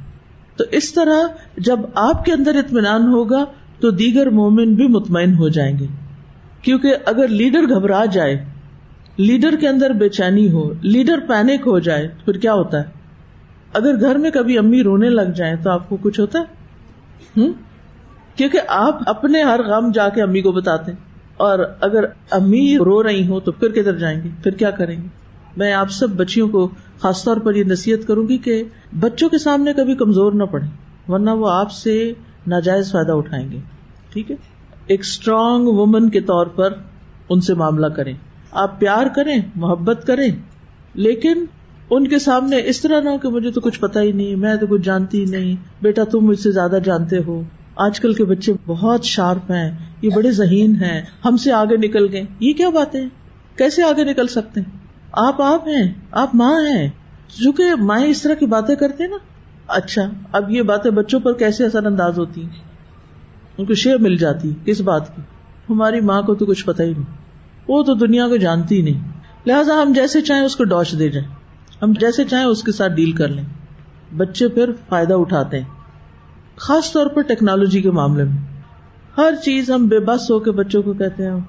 [0.56, 1.22] تو اس طرح
[1.58, 3.46] جب آپ کے اندر اطمینان ہوگا
[3.80, 5.86] تو دیگر مومن بھی مطمئن ہو جائیں گے۔
[6.62, 8.46] کیونکہ اگر لیڈر گھبرا جائے،
[9.18, 12.84] لیڈر کے اندر بے چینی ہو، لیڈر پینک ہو جائے، تو پھر کیا ہوتا ہے؟
[13.74, 16.44] اگر گھر میں کبھی امی رونے لگ جائیں تو آپ کو کچھ ہوتا ہے؟
[17.38, 17.54] ہوں
[18.36, 21.00] کیونکہ آپ اپنے ہر غم جا کے امی کو بتاتے ہیں۔
[21.38, 25.08] اور اگر امی رو رہی ہوں تو پھر کدھر جائیں گے؟ پھر کیا کریں گے؟
[25.58, 26.70] میں آپ سب بچیوں کو
[27.00, 28.64] خاص طور پر یہ نصیحت کروں گی کہ
[29.00, 30.66] بچوں کے سامنے کبھی کمزور نہ پڑے
[31.12, 32.14] ورنہ وہ آپ سے
[32.48, 33.60] ناجائز فائدہ اٹھائیں گے۔
[34.14, 34.36] ٹھیک ہے؟
[34.88, 36.74] ایک اسٹرانگ وومن کے طور پر
[37.30, 38.14] ان سے معاملہ کریں۔
[38.52, 40.30] آپ پیار کریں، محبت کریں،
[40.94, 41.46] لیکن
[41.90, 44.56] ان کے سامنے اس طرح نہ ہو کہ مجھے تو کچھ پتا ہی نہیں، میں
[44.56, 47.42] تو کچھ جانتی ہی نہیں، بیٹا تم مجھ سے زیادہ جانتے ہو۔
[47.76, 49.72] آج کل کے بچے بہت شارپ ہیں،
[50.02, 53.06] یہ بڑے ذہین ہیں۔ ہم سے آگے نکل گئے۔ یہ کیا بات ہے
[53.58, 54.78] کیسے آگے نکل سکتے ہیں؟
[55.12, 56.90] آپ آپ ہیں، آپ ماں ہیں۔
[57.38, 59.18] جو کہ مائیں اس طرح کی باتیں کرتے ہیں نا۔
[59.68, 60.02] اچھا
[60.32, 62.50] اب یہ باتیں بچوں پر کیسے اثر انداز ہوتی ہیں؟
[63.58, 65.22] ان کو شیر مل جاتی کس بات کی؟
[65.70, 67.18] ہماری ماں کو تو کچھ پتا ہی نہیں۔
[67.68, 69.02] وہ تو دنیا کو جانتی نہیں۔
[69.46, 71.28] لہٰذا ہم جیسے چاہیں اس کو ڈاش دے جائیں۔
[71.82, 73.44] ہم جیسے چاہیں اس کے ساتھ ڈیل کر لیں۔
[74.18, 75.75] بچے پھر فائدہ اٹھاتے ہیں۔
[76.58, 78.62] خاص طور پر ٹیکنالوجی کے معاملے میں۔
[79.18, 81.40] ہر چیز ہم بے بس ہو کے بچوں کو کہتے ہیں،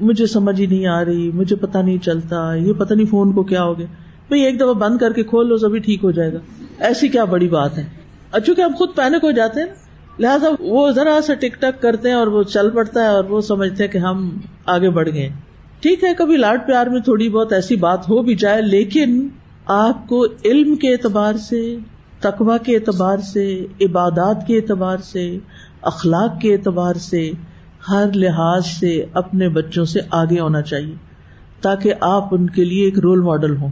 [0.00, 3.42] مجھے سمجھ ہی نہیں آ رہی، مجھے پتا نہیں چلتا، یہ پتا نہیں فون کو
[3.42, 3.86] کیا ہو گیا۔
[4.28, 6.38] بھائی ایک دفعہ بند کر کے کھول لو، سبھی ٹھیک ہو جائے گا۔
[6.78, 7.84] ایسی کیا بڑی بات ہے۔
[8.30, 9.66] اور چونکہ ہم خود پینک ہو جاتے ہیں،
[10.18, 13.40] لہٰذا وہ ذرا سا ٹک ٹک کرتے ہیں اور وہ چل پڑتا ہے اور وہ
[13.40, 14.30] سمجھتے ہیں کہ ہم
[14.66, 15.28] آگے بڑھ گئے
[15.80, 19.28] ٹھیک ہے، کبھی لاڈ پیار میں تھوڑی بہت ایسی بات ہو بھی جائے، لیکن
[19.66, 21.76] آپ کو علم کے اعتبار سے
[22.20, 25.38] تقوا کے اعتبار سے، عبادات کے اعتبار سے،
[25.82, 27.30] اخلاق کے اعتبار سے
[27.88, 30.94] ہر لحاظ سے اپنے بچوں سے آگے ہونا چاہیے،
[31.60, 33.70] تاکہ آپ ان کے لیے ایک رول ماڈل ہوں۔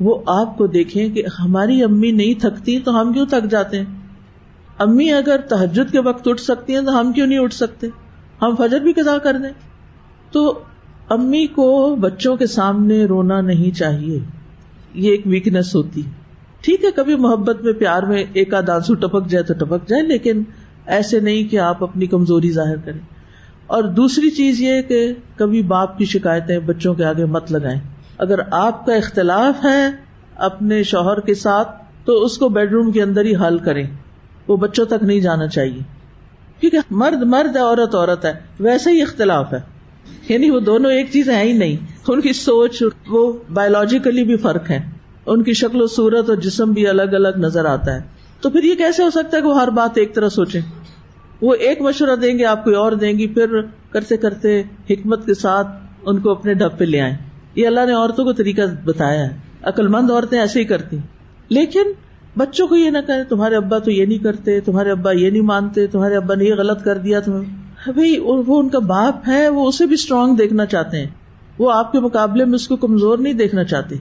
[0.00, 3.84] وہ آپ کو دیکھیں کہ ہماری امی نہیں تھکتی تو ہم کیوں تھک جاتے ہیں؟
[4.78, 7.86] امی اگر تحجد کے وقت اٹھ سکتی ہیں تو ہم کیوں نہیں اٹھ سکتے؟
[8.42, 9.50] ہم فجر بھی قزا کر دیں۔
[10.32, 10.58] تو
[11.10, 14.18] امی کو بچوں کے سامنے رونا نہیں چاہیے۔
[14.94, 16.27] یہ ایک ویکنیس ہوتی ہے۔
[16.60, 20.02] ٹھیک ہے، کبھی محبت میں، پیار میں ایک آدھ آنسو ٹپک جائے تو ٹپک جائے،
[20.02, 20.42] لیکن
[20.86, 23.00] ایسے نہیں کہ آپ اپنی کمزوری ظاہر کریں۔
[23.66, 27.80] اور دوسری چیز یہ کہ کبھی باپ کی شکایتیں بچوں کے آگے مت لگائیں۔
[28.18, 29.88] اگر آپ کا اختلاف ہے
[30.36, 33.86] اپنے شوہر کے ساتھ، تو اس کو بیڈ روم کے اندر ہی حل کریں۔
[34.48, 35.80] وہ بچوں تک نہیں جانا چاہیے۔
[36.60, 39.60] کیونکہ مرد مرد ہے، عورت عورت ہے۔ ویسے ہی اختلاف ہے۔
[40.28, 41.76] یعنی وہ دونوں ایک چیز ہے ہی نہیں۔
[42.08, 44.97] ان کی سوچ، وہ بایولوجیکلی بھی فرق ہے
[45.28, 48.00] ان کی شکل و صورت اور جسم بھی الگ الگ نظر آتا ہے۔
[48.40, 50.60] تو پھر یہ کیسے ہو سکتا ہے کہ وہ ہر بات ایک طرح سوچے
[51.40, 53.60] وہ ایک مشورہ دیں گے، آپ کوئی اور دیں گی، پھر
[53.90, 55.68] کرتے کرتے حکمت کے ساتھ
[56.06, 57.16] ان کو اپنے ڈب پہ لے آئے
[57.54, 60.96] یہ اللہ نے عورتوں کو طریقہ بتایا ہے۔ عقل مند عورتیں ایسے ہی کرتی۔
[61.48, 61.82] لیکن
[62.36, 65.42] بچوں کو یہ نہ کرے تمہارے ابا تو یہ نہیں کرتے، تمہارے ابا یہ نہیں
[65.42, 69.48] مانتے، تمہارے ابا نے یہ غلط کر دیا تمہیں۔ بھائی، وہ ان کا باپ ہے،
[69.48, 71.06] وہ اسے بھی اسٹرانگ دیکھنا چاہتے ہیں۔
[71.58, 73.94] وہ آپ کے مقابلے میں اس کو کمزور نہیں دیکھنا چاہتے۔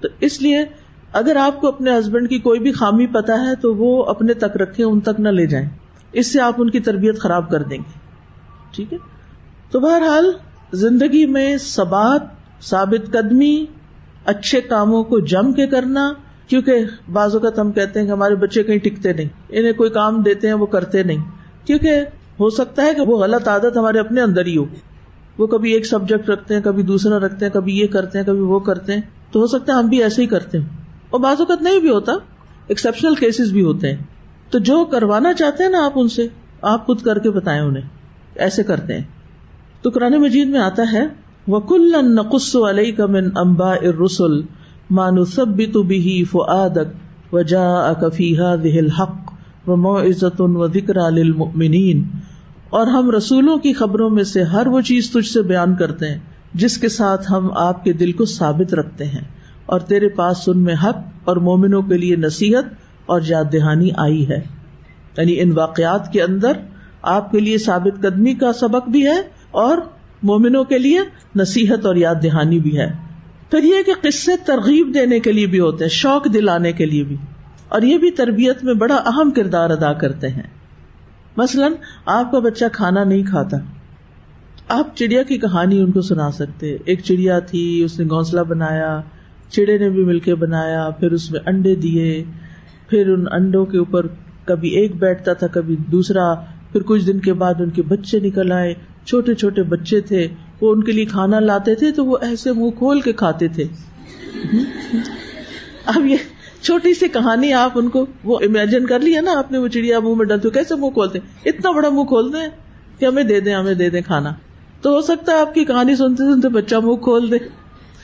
[0.00, 0.64] تو اس لیے
[1.12, 4.56] اگر آپ کو اپنے ہسبینڈ کی کوئی بھی خامی پتا ہے تو وہ اپنے تک
[4.56, 5.68] رکھے ان تک نہ لے جائیں۔
[6.12, 7.98] اس سے آپ ان کی تربیت خراب کر دیں گے۔
[8.70, 8.98] ٹھیک ہے؟
[9.70, 10.32] تو بہرحال
[10.72, 12.20] زندگی میں سبات
[12.62, 13.64] ثابت قدمی،
[14.24, 16.12] اچھے کاموں کو جم کے کرنا،
[16.48, 20.22] کیونکہ بعض اوقات ہم کہتے ہیں کہ ہمارے بچے کہیں ٹکتے نہیں، انہیں کوئی کام
[20.22, 21.18] دیتے ہیں وہ کرتے نہیں۔
[21.66, 22.00] کیونکہ
[22.40, 24.64] ہو سکتا ہے کہ وہ غلط عادت ہمارے اپنے اندر ہی ہو۔
[25.38, 28.40] وہ کبھی ایک سبجیکٹ رکھتے ہیں، کبھی دوسرا رکھتے ہیں، کبھی یہ کرتے ہیں، کبھی
[28.40, 29.00] وہ کرتے ہیں۔
[29.32, 30.64] تو ہو سکتا ہے ہم بھی ایسے ہی کرتے ہیں
[31.10, 32.12] اور بعض اوقات نہیں بھی ہوتا
[32.68, 34.02] ایکسپشنل کیسز بھی ہوتے ہیں۔
[34.50, 36.26] تو جو کروانا چاہتے ہیں نا آپ ان سے،
[36.62, 37.82] آپ خود کر کے بتائیں انہیں۔
[38.34, 39.04] ایسے کرتے ہیں۔
[39.82, 41.06] تو قرآن مجید میں آتا ہے
[41.48, 44.42] وکل نقص علیہ کا من امبا ارسل
[44.90, 49.32] مانو سب بھی تو بھی فعادک و جا کفیحا دہل حق
[49.66, 52.04] و مو عزت و ذکر للمؤمنین
[52.70, 56.18] اور ہم رسولوں کی خبروں میں سے ہر وہ چیز تجھ سے بیان کرتے ہیں۔
[56.54, 59.24] جس کے ساتھ ہم آپ کے دل کو ثابت رکھتے ہیں
[59.66, 62.64] اور تیرے پاس سن میں حق اور مومنوں کے لیے نصیحت
[63.06, 64.38] اور یاد دہانی آئی ہے۔
[65.18, 66.52] یعنی ان واقعات کے اندر
[67.02, 69.20] آپ کے لیے ثابت قدمی کا سبق بھی ہے
[69.50, 69.78] اور
[70.22, 70.98] مومنوں کے لیے
[71.36, 72.92] نصیحت اور یاد دہانی بھی ہے۔
[73.50, 77.04] پھر یہ کہ قصے ترغیب دینے کے لیے بھی ہوتے ہیں، شوق دلانے کے لیے
[77.04, 77.16] بھی۔
[77.68, 80.42] اور یہ بھی تربیت میں بڑا اہم کردار ادا کرتے ہیں۔
[81.36, 81.72] مثلاً
[82.06, 83.56] آپ کا بچہ کھانا نہیں کھاتا۔
[84.68, 89.00] آپ چڑیا کی کہانی ان کو سنا سکتے ایک چڑیا تھی، اس نے گھونسلہ بنایا،
[89.50, 92.24] چڑے نے بھی مل کے بنایا، پھر اس میں انڈے دیے،
[92.88, 94.06] پھر ان انڈوں کے اوپر
[94.44, 96.34] کبھی ایک بیٹھتا تھا، کبھی دوسرا،
[96.72, 100.28] پھر کچھ دن کے بعد ان کے بچے نکل آئے۔ چھوٹے چھوٹے بچے تھے،
[100.60, 103.64] وہ ان کے لیے کھانا لاتے تھے تو وہ ایسے منہ کھول کے کھاتے تھے۔
[105.86, 106.16] اب یہ
[106.60, 110.00] چھوٹی سی کہانی آپ ان کو وہ امیجن کر لیا نا آپ نے وہ چڑیا
[110.00, 112.50] منہ میں ڈالتے کیسے منہ کھولتے؟ اتنا بڑا منہ کھولتے ہیں
[112.98, 114.32] کہ ہمیں دے دیں، ہمیں دے دیں کھانا۔
[114.86, 117.36] تو ہو سکتا ہے آپ کی کہانی سنتے سنتے بچہ منہ کھول دے،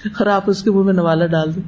[0.05, 1.63] اور آپ اس کے منہ میں نوالا ڈال دیں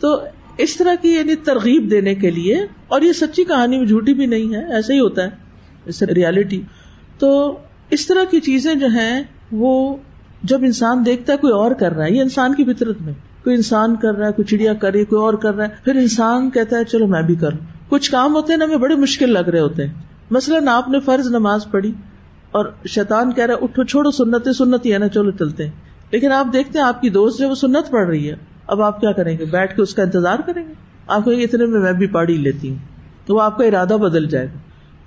[0.00, 0.16] تو
[0.58, 2.56] اس طرح کی یعنی ترغیب دینے کے لیے،
[2.88, 6.60] اور یہ سچی کہانی میں جھوٹی بھی نہیں ہے ایسا ہی ہوتا ہے ریالٹی
[7.18, 7.58] تو
[7.90, 9.96] اس طرح کی چیزیں جو ہیں، وہ
[10.42, 13.12] جب انسان دیکھتا ہے، کوئی اور کر رہا ہے، یہ انسان کی فطرت میں۔
[13.44, 15.84] کوئی انسان کر رہا ہے، کوئی چڑیا کر رہی ہے، کوئی اور کر رہا ہے۔
[15.84, 18.94] پھر انسان کہتا ہے، چلو میں بھی کروں۔ کچھ کام ہوتے ہیں نا، ہمیں بڑے
[18.94, 19.92] مشکل لگ رہے ہوتے ہیں۔
[20.30, 21.92] مثلاً آپ نے فرض نماز پڑھی۔
[22.54, 25.70] اور شیطان کہہ رہا ہے، اٹھو، چھوڑو سنت سنت ہی ہے نا، چلو چلتے ہیں۔
[26.10, 28.34] لیکن آپ دیکھتے ہیں، آپ کی دوست جو وہ سنت پڑھ رہی ہے۔
[28.66, 30.72] اب آپ کیا کریں گے؟ بیٹھ کے اس کا انتظار کریں گے؟
[31.06, 32.78] آپ کہیں گے، اتنے میں میں بھی پڑھ ہی لیتی ہوں۔
[33.26, 34.58] تو وہ آپ کا ارادہ بدل جائے گا۔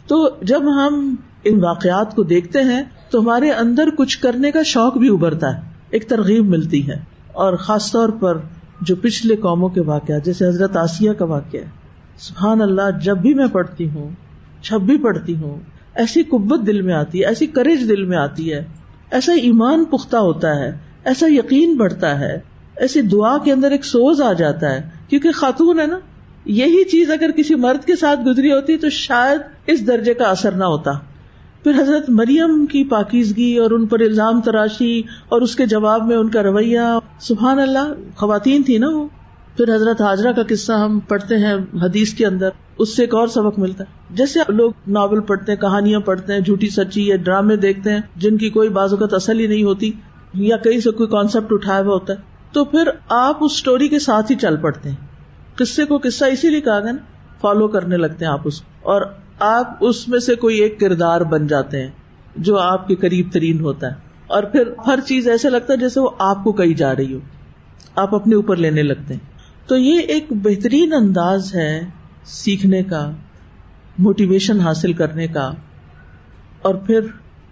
[0.08, 4.98] تو جب ہم ان واقعات کو دیکھتے ہیں، تو ہمارے اندر کچھ کرنے کا شوق
[4.98, 6.96] بھی ابھرتا ہے۔ ایک ترغیب ملتی ہے۔
[7.34, 8.38] اور خاص طور پر
[8.82, 11.70] جو پچھلے قوموں کے واقعات، جیسے حضرت آسیہ کا واقعہ ہے۔
[12.18, 14.10] سبحان اللہ، جب بھی میں پڑھتی ہوں
[14.62, 15.60] جب بھی پڑھتی ہوں
[15.98, 18.66] ایسی قبت دل میں آتی ہے، ایسی کریج دل میں آتی ہے۔
[19.12, 22.40] ایسا ایمان پختہ ہوتا ہے، ایسا یقین بڑھتا ہے۔
[22.76, 26.00] ایسی دعا کے اندر ایک سوز آ جاتا ہے، کیونکہ خاتون ہے نا،
[26.46, 30.52] یہی چیز اگر کسی مرد کے ساتھ گزری ہوتی تو شاید اس درجے کا اثر
[30.52, 30.92] نہ ہوتا۔
[31.64, 36.18] پھر حضرت مریم کی پاکیزگی اور ان پر الزام تراشی اور اس کے جواب میں
[36.18, 36.80] ان کا رویہ،
[37.20, 39.08] سبحان اللہ، خواتین تھی نا وہ۔
[39.58, 43.28] پھر حضرت حاضرہ کا قصہ ہم پڑھتے ہیں حدیث کے اندر، اس سے ایک اور
[43.28, 47.56] سبق ملتا ہے۔ جیسے لوگ ناول پڑھتے ہیں، کہانیاں پڑھتے ہیں، جھوٹی سچی یا ڈرامے
[47.56, 49.92] دیکھتے ہیں، جن کی کوئی بازو کا اصل ہی نہیں ہوتی
[50.34, 52.18] یا کہیں سے کوئی کانسیپٹ اٹھایا ہوا ہوتا ہے،
[52.52, 54.96] تو پھر آپ اس اسٹوری کے ساتھ ہی چل پڑتے ہیں۔
[55.56, 56.98] قصے کو قصہ اسی لیے کہا گیا نا
[57.42, 59.02] فالو کرنے لگتے ہیں آپ اس اور
[59.40, 61.92] آپ اس میں سے کوئی ایک کردار بن جاتے ہیں
[62.36, 63.96] جو آپ کے قریب ترین ہوتا ہے۔
[64.28, 67.20] اور پھر ہر چیز ایسے لگتا ہے جیسے وہ آپ کو کہی جا رہی ہو۔
[67.96, 69.37] آپ اپنے اوپر لینے لگتے ہیں۔
[69.68, 71.82] تو یہ ایک بہترین انداز ہے
[72.26, 73.12] سیکھنے کا
[74.00, 75.52] موٹیویشن حاصل کرنے کا،
[76.62, 77.00] اور پھر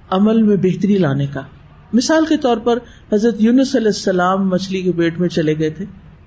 [0.10, 1.42] عمل میں بہتری لانے کا۔
[1.94, 2.80] مثال کے طور پر
[3.14, 5.86] حضرت یونس علیہ السلام مچھلی کے پیٹ میں چلے گئے تھے۔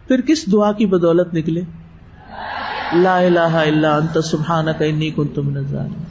[0.09, 1.61] پھر کس دعا کی بدولت نکلے؟
[2.93, 6.05] لا الہ الا انت سبحانک انی کنت من الظالمین۔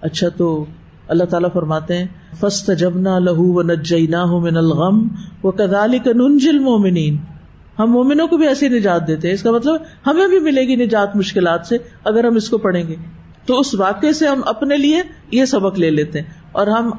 [0.00, 0.64] اچھا تو
[1.08, 2.06] اللہ تعالیٰ فرماتے ہیں،
[2.40, 5.06] فاستجبنا له ونجیناہ من الغم
[5.44, 7.16] وکذالک ننجی المؤمنین۔
[7.78, 9.76] ہم مومنوں کو بھی ایسی نجات دیتے ہیں۔ اس کا مطلب
[10.06, 12.94] ہمیں بھی ملے گی نجات مشکلات سے اگر ہم اس کو پڑھیں گے۔
[13.46, 16.90] تو اس واقعے سے ہم اپنے لیے یہ سبق لے لیتے ہیں اور ہم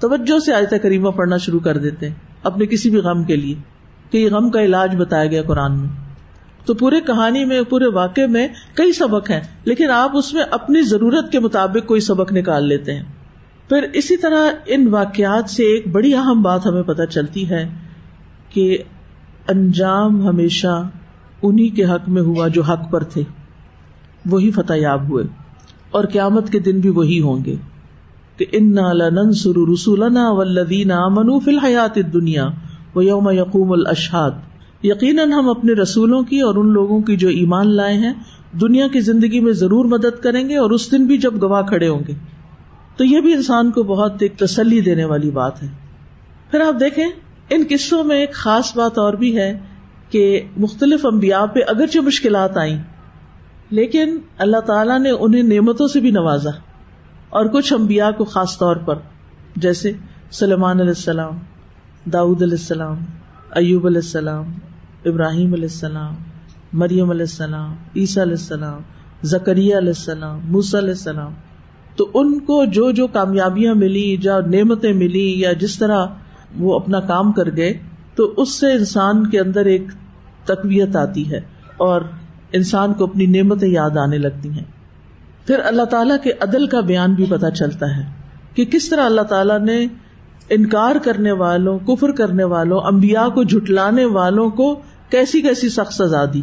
[0.00, 3.54] توجہ سے آیت کریمہ پڑھنا شروع کر دیتے ہیں اپنے کسی بھی غم کے لیے
[4.10, 5.88] کہ یہ غم کا علاج بتایا گیا قرآن میں۔
[6.66, 10.82] تو پورے کہانی میں، پورے واقعے میں کئی سبق ہیں، لیکن آپ اس میں اپنی
[10.82, 13.02] ضرورت کے مطابق کوئی سبق نکال لیتے ہیں۔
[13.68, 17.68] پھر اسی طرح ان واقعات سے ایک بڑی اہم بات ہمیں پتہ چلتی ہے
[18.48, 18.78] کہ
[19.48, 20.88] انجام ہمیشہ
[21.42, 23.22] انہیں کے حق میں ہوا جو حق پر تھے۔
[24.26, 25.24] وہی فتح یاب ہوئے۔
[25.90, 27.56] اور قیامت کے دن بھی وہی ہوں گے۔
[28.36, 32.48] کہ ان لننصر رسولنا والذین آمنوا فی الحیات الدنیا
[32.94, 34.30] و یوم یقوم الاشہاد
[34.82, 38.12] یقیناً ہم اپنے رسولوں کی اور ان لوگوں کی جو ایمان لائے ہیں،
[38.60, 41.88] دنیا کی زندگی میں ضرور مدد کریں گے اور اس دن بھی جب گواہ کھڑے
[41.88, 42.12] ہوں گے۔
[42.96, 45.68] تو یہ بھی انسان کو بہت ایک تسلی دینے والی بات ہے۔
[46.50, 47.06] پھر آپ دیکھیں
[47.50, 49.52] ان قصوں میں ایک خاص بات اور بھی ہے
[50.10, 50.24] کہ
[50.56, 52.78] مختلف انبیاء پہ اگرچہ مشکلات آئیں،
[53.70, 56.50] لیکن اللہ تعالیٰ نے انہیں نعمتوں سے بھی نوازا
[57.28, 58.98] اور کچھ انبیاء کو خاص طور پر،
[59.56, 59.92] جیسے
[60.30, 61.38] سلمان علیہ السلام
[62.12, 63.04] داود علیہ السلام،
[63.50, 64.52] ایوب علیہ السلام،
[65.04, 66.14] ابراہیم علیہ السلام،
[66.72, 68.80] مریم علیہ السلام، عیسیٰ علیہ السلام
[69.22, 71.32] زکریہ علیہ السلام موس علیہ السلام۔
[71.96, 76.06] تو ان کو جو جو کامیابیاں ملی یا نعمتیں ملی یا جس طرح
[76.58, 77.78] وہ اپنا کام کر گئے
[78.14, 79.82] تو اس سے انسان کے اندر ایک
[80.44, 81.40] تقویت آتی ہے
[81.76, 82.00] اور
[82.52, 84.64] انسان کو اپنی نعمتیں یاد آنے لگتی ہیں۔
[85.46, 88.02] پھر اللہ تعالیٰ کے عدل کا بیان بھی پتہ چلتا ہے
[88.54, 89.86] کہ کس طرح اللہ تعالیٰ نے
[90.50, 94.74] انکار کرنے والوں، کفر کرنے والوں امبیا کو جھٹلانے والوں کو
[95.10, 96.42] کیسی کیسی سخت سزا دی۔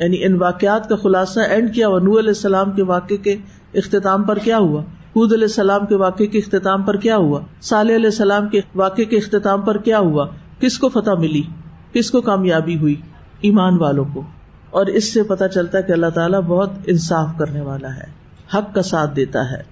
[0.00, 3.36] یعنی ان واقعات کا خلاصہ اینڈ کیا نور علیہ السلام کے واقع کے
[3.74, 4.82] اختتام پر کیا ہوا۔
[5.16, 9.04] حود علیہ السلام کے واقعے کے اختتام پر کیا ہوا؟ صالح علیہ السلام کے واقعے
[9.04, 10.26] کے اختتام پر کیا ہوا؟
[10.60, 11.42] کس کو فتح ملی؟
[11.92, 12.94] کس کو کامیابی ہوئی؟
[13.40, 14.22] ایمان والوں کو۔
[14.70, 18.04] اور اس سے پتا چلتا ہے کہ اللہ تعالیٰ بہت انصاف کرنے والا ہے،
[18.54, 19.62] حق کا ساتھ دیتا ہے۔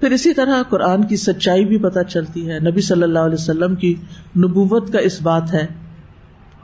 [0.00, 3.74] پھر اسی طرح قرآن کی سچائی بھی پتہ چلتی ہے۔ نبی صلی اللہ علیہ وسلم
[3.74, 3.94] کی
[4.36, 5.66] نبوت کا اس بات ہے،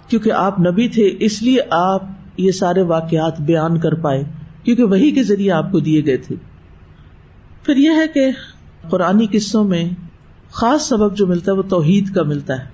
[0.08, 2.02] کیونکہ آپ نبی تھے، اس لیے آپ
[2.36, 4.24] یہ سارے واقعات بیان کر پائے،
[4.64, 6.34] کیونکہ وہی کے ذریعے آپ کو دیے گئے تھے۔
[7.64, 8.30] پھر یہ ہے کہ
[8.90, 9.88] قرآن قصوں میں
[10.50, 12.64] خاص سبق جو ملتا ہے وہ توحید کا ملتا ہے۔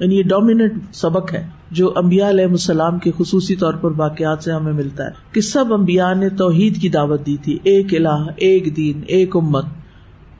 [0.00, 4.52] یعنی یہ ڈومیننٹ سبق ہے جو امبیا علیہ السلام کے خصوصی طور پر واقعات سے
[4.52, 8.76] ہمیں ملتا ہے کہ سب امبیا نے توحید کی دعوت دی تھی۔ ایک الہ، ایک
[8.76, 9.64] دین، ایک امت۔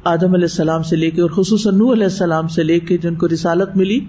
[0.05, 3.15] آدم علیہ السلام سے لے کے اور خصوصاً نو علیہ السلام سے لے کے جن
[3.15, 4.01] کو رسالت ملی،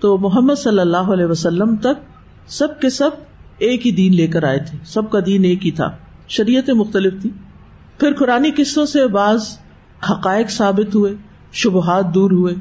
[0.00, 3.10] تو محمد صلی اللہ علیہ وسلم تک سب کے سب
[3.58, 5.90] ایک ہی دین لے کر آئے تھے۔ سب کا دین ایک ہی تھا۔
[6.28, 7.30] شریعتیں مختلف تھی
[8.00, 9.44] پھر قرآن قصوں سے بعض
[10.10, 11.14] حقائق ثابت ہوئے،
[11.52, 12.54] شبہات دور ہوئے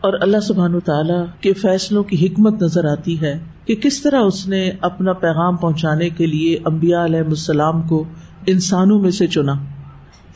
[0.00, 4.48] اور اللہ سبحان تعالی کے فیصلوں کی حکمت نظر آتی ہے کہ کس طرح اس
[4.48, 8.04] نے اپنا پیغام پہنچانے کے لیے امبیا علیہ السلام کو
[8.46, 9.54] انسانوں میں سے چنا۔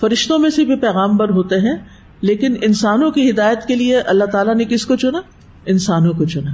[0.01, 1.77] فرشتوں میں سے بھی پیغامبر ہوتے ہیں،
[2.21, 5.21] لیکن انسانوں کی ہدایت کے لیے اللہ تعالیٰ نے کس کو چنا؟
[5.67, 6.51] انسانوں کو چنا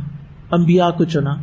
[0.51, 1.35] امبیا کو چنا۔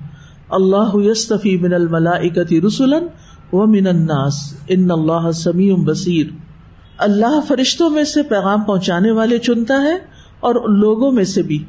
[0.49, 3.07] اللہ یستفی من الملائکتی رسولن
[3.53, 4.33] و من الناس،
[4.67, 6.46] ان اللہ سمیع بصیر۔
[6.97, 9.97] اللہ فرشتوں میں سے پیغام پہنچانے والے چنتا ہے
[10.39, 11.63] اور لوگوں میں سے بھی۔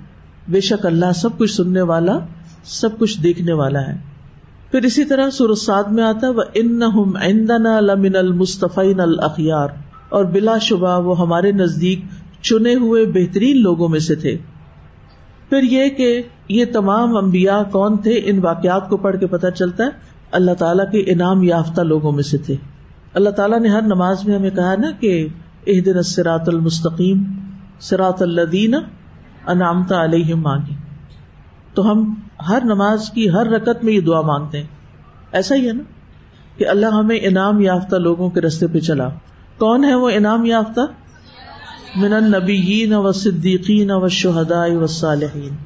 [0.48, 2.18] بے شک اللہ سب کچھ سننے والا،
[2.64, 3.96] سب کچھ دیکھنے والا ہے۔
[4.70, 6.80] پھر اسی طرح سورساد میں آتا وہ ان
[7.80, 9.68] لمن المصطفین الاخیار
[10.08, 12.04] اور بلا شبہ وہ ہمارے نزدیک
[12.42, 14.36] چنے ہوئے بہترین لوگوں میں سے تھے۔
[15.48, 19.84] پھر یہ کہ یہ تمام امبیا کون تھے، ان واقعات کو پڑھ کے پتہ چلتا
[19.84, 19.88] ہے،
[20.32, 22.56] اللہ تعالیٰ کے انعام یافتہ لوگوں میں سے تھے۔
[23.14, 25.28] اللہ تعالیٰ نے ہر نماز میں ہمیں کہا نا کہ
[25.66, 27.22] اح دن سرات المستقیم
[27.80, 28.74] سرات الدین
[29.46, 30.74] انعامتا علیہ مانگی
[31.74, 32.14] تو ہم
[32.48, 34.66] ہر نماز کی ہر رکت میں یہ دعا مانگتے ہیں۔
[35.32, 35.82] ایسا ہی ہے نا
[36.58, 39.08] کہ اللہ ہمیں انعام یافتہ لوگوں کے رستے پہ چلا۔
[39.58, 40.80] کون ہے وہ انعام یافتہ؟
[41.96, 45.56] من النبیین و صدیقین و شہداء و صالحین۔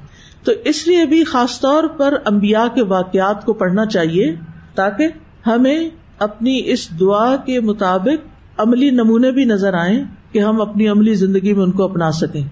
[0.45, 4.34] تو اس لیے بھی خاص طور پر امبیا کے واقعات کو پڑھنا چاہیے
[4.74, 5.09] تاکہ
[5.47, 8.29] ہمیں اپنی اس دعا کے مطابق
[8.61, 12.43] عملی نمونے بھی نظر آئیں کہ ہم اپنی عملی زندگی میں ان کو اپنا سکیں۔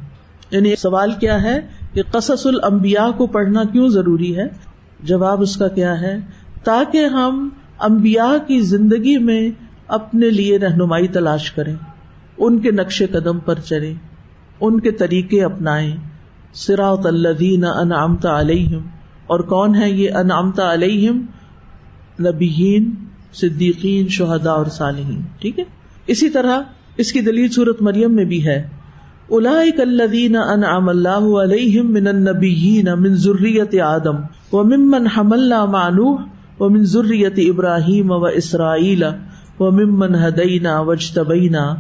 [0.51, 1.61] یعنی سوال کیا ہے
[1.93, 4.45] کہ قصص المبیا کو پڑھنا کیوں ضروری ہے؟
[5.03, 6.17] جواب اس کا کیا ہے؟
[6.65, 7.49] تاکہ ہم
[7.79, 9.51] امبیا کی زندگی میں
[9.89, 11.77] اپنے لیے رہنمائی تلاش کریں،
[12.39, 13.95] ان کے نقش قدم پر چلے
[14.61, 15.97] ان کے طریقے اپنائیں۔
[16.53, 18.81] سراط الدین انعامتا علیہم،
[19.27, 21.27] اور کون ہے یہ انعامتا علیہم؟
[22.21, 22.95] نبیین۔
[23.33, 25.65] صدیقین شہدا اور صالحین، ٹھیک ہے؟
[26.07, 26.61] اسی طرح
[26.97, 28.69] اس کی دلیل صورت مریم میں بھی ہے۔
[29.29, 34.17] اولئک الذین انعم اللہ علیہم من النبیین من ذریت آدم
[34.53, 36.21] وممن حملنا مع نوح
[36.61, 39.05] ومن ذریت ابراہیم و اسرائیل
[39.61, 41.75] وممن هدینا واجتبینا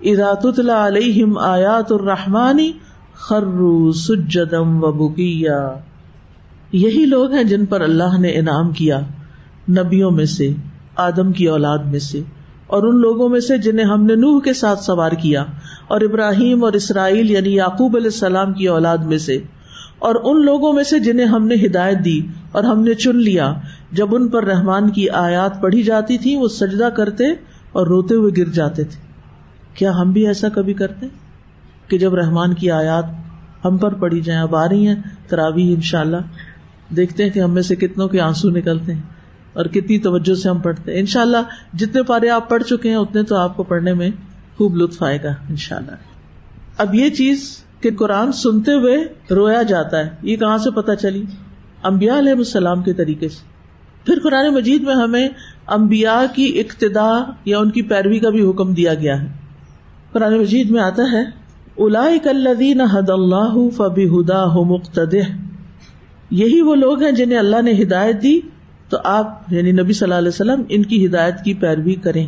[0.00, 2.58] اذا تتلى علیہم آیات الرحمن
[3.14, 5.74] خروا سجدا وبکیا
[6.72, 9.00] یہی لوگ ہیں جن پر اللہ نے انعام کیا
[9.68, 10.52] نبیوں میں سے۔
[10.98, 12.20] آدم کی اولاد میں سے
[12.66, 15.44] اور ان لوگوں میں سے جنہیں ہم نے نوح کے ساتھ سوار کیا
[15.88, 19.38] اور ابراہیم اور اسرائیل یعنی یعقوب علیہ السلام کی اولاد میں سے
[19.98, 22.20] اور ان لوگوں میں سے جنہیں ہم نے ہدایت دی
[22.52, 23.52] اور ہم نے چن لیا،
[23.92, 27.24] جب ان پر رحمان کی آیات پڑھی جاتی تھی وہ سجدہ کرتے
[27.72, 29.00] اور روتے ہوئے گر جاتے تھے۔
[29.74, 31.06] کیا ہم بھی ایسا کبھی کرتے
[31.88, 33.04] کہ جب رحمان کی آیات
[33.64, 34.94] ہم پر پڑھی جائیں، اب آ رہی ہیں
[35.28, 39.17] تراوی ان شاء اللہ دیکھتے ہیں کہ ہم میں سے کتنوں کے آنسو نکلتے ہیں۔
[39.58, 42.88] اور کتنی توجہ سے ہم پڑھتے ہیں۔ ان شاء اللہ جتنے پارے آپ پڑھ چکے
[42.88, 44.10] ہیں، اتنے تو آپ کو پڑھنے میں
[44.56, 45.90] خوب لطف آئے گا ان شاء اللہ
[46.78, 51.24] اب یہ چیز کہ قرآن سنتے ہوئے رویا جاتا ہے، یہ کہاں سے پتا چلی؟
[51.82, 53.44] امبیا علیہ السلام کے طریقے سے۔
[54.06, 55.28] پھر قرآن مجید میں ہمیں
[55.66, 59.26] امبیا کی اقتدا یا ان کی پیروی کا بھی حکم دیا گیا ہے۔
[60.12, 61.22] قرآن مجید میں آتا ہے
[61.78, 65.14] الا کلین حد اللہ فبی ہدا ہو مقتد
[66.30, 68.40] یہی وہ لوگ ہیں جنہیں اللہ نے ہدایت دی
[68.88, 72.26] تو آپ یعنی نبی صلی اللہ علیہ وسلم ان کی ہدایت کی پیروی کریں۔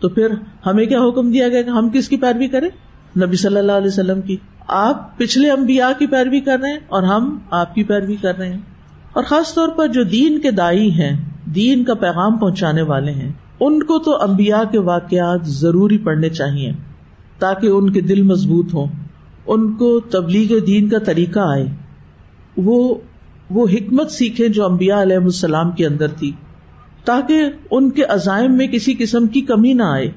[0.00, 0.26] تو پھر
[0.66, 2.68] ہمیں کیا حکم دیا گیا کہ ہم کس کی پیروی کریں؟
[3.26, 4.36] نبی صلی اللہ علیہ وسلم کی۔
[4.68, 8.48] آپ پچھلے امبیا کی پیروی کر رہے ہیں اور ہم آپ کی پیروی کر رہے
[8.48, 8.60] ہیں۔
[9.12, 13.32] اور خاص طور پر جو دین کے دائی ہیں، دین کا پیغام پہنچانے والے ہیں،
[13.60, 16.72] ان کو تو امبیا کے واقعات ضروری پڑھنے چاہیے
[17.38, 18.86] تاکہ ان کے دل مضبوط ہوں،
[19.46, 21.66] ان کو تبلیغ دین کا طریقہ آئے۔
[22.56, 22.94] وہ
[23.50, 26.32] وہ حکمت سیکھے جو امبیا علیہ السلام کے اندر تھی،
[27.04, 30.10] تاکہ ان کے عزائم میں کسی قسم کی کمی نہ آئے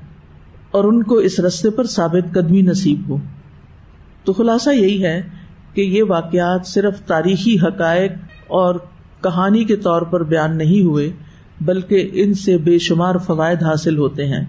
[0.72, 3.18] اور ان کو اس رستے پر ثابت قدمی نصیب ہو۔
[4.24, 5.22] تو خلاصہ یہی ہے
[5.74, 8.12] کہ یہ واقعات صرف تاریخی حقائق
[8.48, 8.76] اور
[9.24, 11.12] کہانی کے طور پر بیان نہیں ہوئے،
[11.62, 14.46] بلکہ ان سے بے شمار فوائد حاصل ہوتے ہیں۔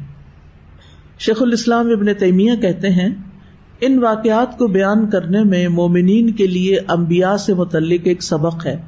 [1.19, 3.09] شیخ الاسلام ابن تیمیہ کہتے ہیں
[3.81, 8.83] ان واقعات کو بیان کرنے میں مومنین کے لیے امبیا سے متعلق ایک سبق ہے۔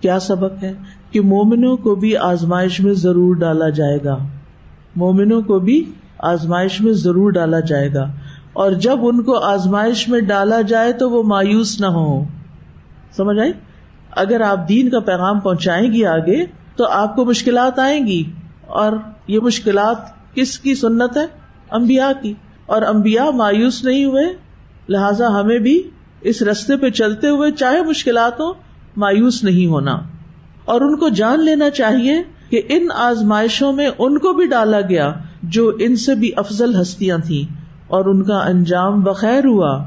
[0.00, 0.72] کیا سبق ہے
[1.10, 4.18] کہ مومنوں کو بھی آزمائش میں ضرور ڈالا جائے گا۔
[4.96, 5.84] مومنوں کو بھی
[6.18, 8.12] آزمائش میں ضرور ڈالا جائے گا۔
[8.52, 12.24] اور جب ان کو آزمائش میں ڈالا جائے تو وہ مایوس نہ ہو
[13.16, 13.52] سمجھ آئی؟
[14.10, 18.22] اگر آپ دین کا پیغام پہنچائیں گی آگے تو آپ کو مشکلات آئیں گی۔
[18.66, 18.92] اور
[19.26, 19.96] یہ مشکلات
[20.34, 21.26] کس کی سنت ہے؟
[21.70, 22.34] امبیا کی۔
[22.68, 24.24] اور امبیا مایوس نہیں ہوئے،
[24.88, 25.82] لہذا ہمیں بھی
[26.20, 28.52] اس رستے پہ چلتے ہوئے چاہے مشکلات ہو
[28.96, 29.98] مایوس نہیں ہونا۔
[30.64, 35.12] اور ان کو جان لینا چاہیے کہ ان آزمائشوں میں ان کو بھی ڈالا گیا
[35.42, 37.52] جو ان سے بھی افضل ہستیاں تھیں
[37.86, 39.86] اور ان کا انجام بخیر ہوا۔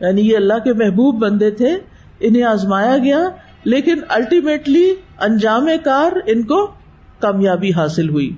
[0.00, 1.78] یعنی یہ اللہ کے محبوب بندے تھے،
[2.20, 3.18] انہیں آزمایا گیا،
[3.64, 6.70] لیکن الٹیمیٹلی انجام کار ان کو
[7.18, 8.34] کامیابی حاصل ہوئی۔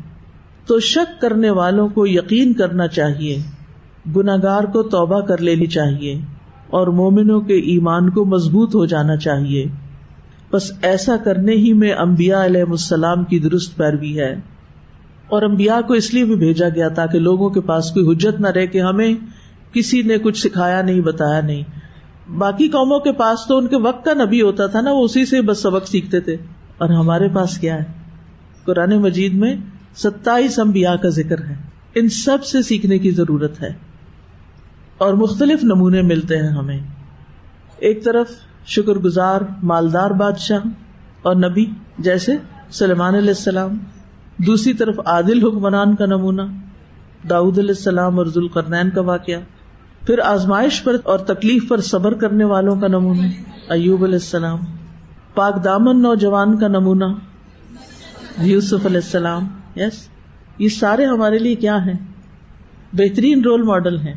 [0.71, 3.39] تو شک کرنے والوں کو یقین کرنا چاہیے
[4.17, 6.21] گناگار کو توبہ کر لینی چاہیے،
[6.67, 9.67] اور مومنوں کے ایمان کو مضبوط ہو جانا چاہیے۔
[10.53, 14.35] بس ایسا کرنے ہی میں امبیا علیہ السلام کی درست پیروی ہے۔
[15.29, 18.49] اور امبیا کو اس لیے بھی بھیجا گیا تاکہ لوگوں کے پاس کوئی حجت نہ
[18.49, 19.15] رہے کہ ہمیں
[19.73, 21.63] کسی نے کچھ سکھایا نہیں، بتایا نہیں۔
[22.31, 25.27] باقی قوموں کے پاس تو ان کے وقت کا نبی ہوتا تھا نا، وہ اسی
[25.27, 26.37] سے بس سبق سیکھتے تھے۔
[26.79, 27.85] اور ہمارے پاس کیا ہے؟
[28.65, 29.57] قرآن مجید میں
[29.97, 31.55] ستائیس امبیا کا ذکر ہے۔
[31.95, 33.73] ان سب سے سیکھنے کی ضرورت ہے۔
[34.99, 36.81] اور مختلف نمونے ملتے ہیں ہمیں۔
[37.77, 38.27] ایک طرف
[38.67, 40.59] شکر گزار مالدار بادشاہ
[41.23, 41.67] اور نبی
[41.99, 42.33] جیسے
[42.71, 43.79] سلمان علیہ السلام۔
[44.39, 46.43] دوسری طرف عادل حکمران کا نمونہ
[47.31, 49.41] داود علیہ السلام اور ذوالقرنین کا واقعہ۔
[50.07, 53.27] پھر آزمائش پر اور تکلیف پر صبر کرنے والوں کا نمونہ،
[53.69, 54.59] ایوب علیہ السلام۔
[55.35, 57.05] پاک دامن نوجوان کا نمونہ،
[58.39, 60.09] یوسف علیہ السلام۔ یس
[60.59, 61.99] یہ سارے ہمارے لیے کیا ہیں؟
[62.93, 64.15] بہترین رول ماڈل ہیں۔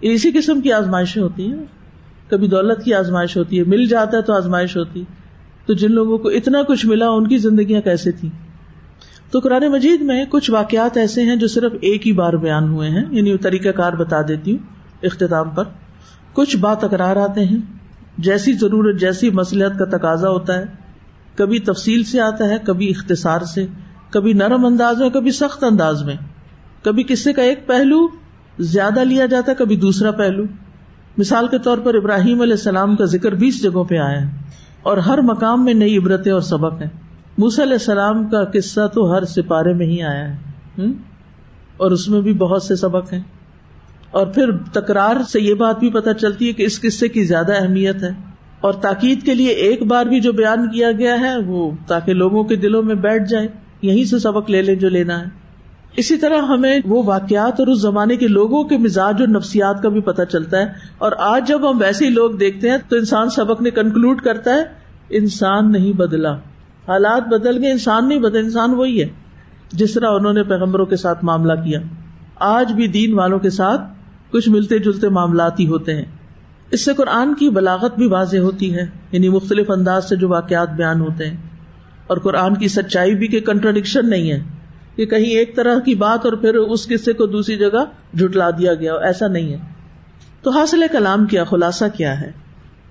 [0.00, 1.64] اسی قسم کی آزمائشیں ہوتی ہیں۔
[2.28, 5.04] کبھی دولت کی آزمائش ہوتی ہے، مل جاتا ہے تو آزمائش ہوتی۔
[5.66, 8.28] تو جن لوگوں کو اتنا کچھ ملا، ان کی زندگیاں کیسے تھی
[9.30, 12.90] تو قرآن مجید میں کچھ واقعات ایسے ہیں جو صرف ایک ہی بار بیان ہوئے
[12.90, 14.58] ہیں۔ یعنی طریقہ کار بتا دیتی ہوں
[15.02, 15.64] اختتام پر۔
[16.32, 17.58] کچھ بات اقرار آتے ہیں۔
[18.18, 20.64] جیسی ضرورت، جیسی مسلحت کا تقاضا ہوتا ہے۔
[21.34, 23.66] کبھی تفصیل سے آتا ہے، کبھی اختصار سے۔
[24.10, 26.14] کبھی نرم انداز میں، کبھی سخت انداز میں۔
[26.82, 28.08] کبھی کسی کا ایک پہلو
[28.58, 30.42] زیادہ لیا جاتا ہے کبھی دوسرا پہلو۔
[31.18, 34.30] مثال کے طور پر ابراہیم علیہ السلام کا ذکر بیس جگہوں پہ آیا ہے
[34.82, 36.88] اور ہر مقام میں نئی عبرتیں اور سبق ہیں۔
[37.38, 40.38] موس علیہ السلام کا قصہ تو ہر سپارے میں ہی آیا ہے۔
[41.76, 43.22] اور اس میں بھی بہت سے سبق ہیں۔
[44.10, 47.52] اور پھر تکرار سے یہ بات بھی پتہ چلتی ہے کہ اس قصے کی زیادہ
[47.56, 48.10] اہمیت ہے۔
[48.60, 52.44] اور تاکید کے لیے ایک بار بھی جو بیان کیا گیا ہے، وہ تاکہ لوگوں
[52.44, 53.48] کے دلوں میں بیٹھ جائے۔
[53.82, 55.26] یہیں سے سبق لے لیں جو لینا ہے۔
[55.96, 59.88] اسی طرح ہمیں وہ واقعات اور اس زمانے کے لوگوں کے مزاج اور نفسیات کا
[59.88, 60.66] بھی پتہ چلتا ہے۔
[60.98, 64.54] اور آج جب ہم ویسے ہی لوگ دیکھتے ہیں تو انسان سبق نے کنکلوڈ کرتا
[64.54, 64.62] ہے،
[65.10, 66.32] انسان نہیں بدلا۔
[66.88, 69.08] حالات بدل گئے، انسان نہیں بدل انسان وہی ہے۔
[69.72, 71.80] جس طرح انہوں نے پیغمبروں کے ساتھ معاملہ کیا۔
[72.36, 73.80] آج بھی دین والوں کے ساتھ
[74.30, 76.04] کچھ ملتے جلتے معاملات ہی ہوتے ہیں۔
[76.70, 80.70] اس سے قرآن کی بلاغت بھی واضح ہوتی ہے یعنی مختلف انداز سے جو واقعات
[80.70, 81.49] بیان ہوتے ہیں۔
[82.10, 84.42] اور قرآن کی سچائی بھی کہ کنٹروڈکشن نہیں ہے۔
[84.96, 87.84] کہ کہیں ایک طرح کی بات اور پھر اس قصے کو دوسری جگہ
[88.16, 89.58] جھٹلا دیا گیا، ایسا نہیں ہے۔
[90.42, 92.32] تو حاصل کلام کیا، خلاصہ کیا ہے؟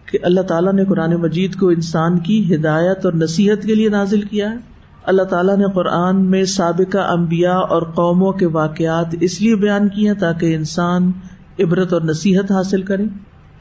[0.06, 4.22] کہ اللہ تعالیٰ نے قرآن مجید کو انسان کی ہدایت اور نصیحت کے لیے نازل
[4.22, 4.58] کیا ہے۔
[5.04, 10.14] اللہ تعالیٰ نے قرآن میں سابقہ امبیا اور قوموں کے واقعات اس لیے بیان کیے
[10.14, 11.12] تاکہ انسان
[11.60, 13.04] عبرت اور نصیحت حاصل کرے۔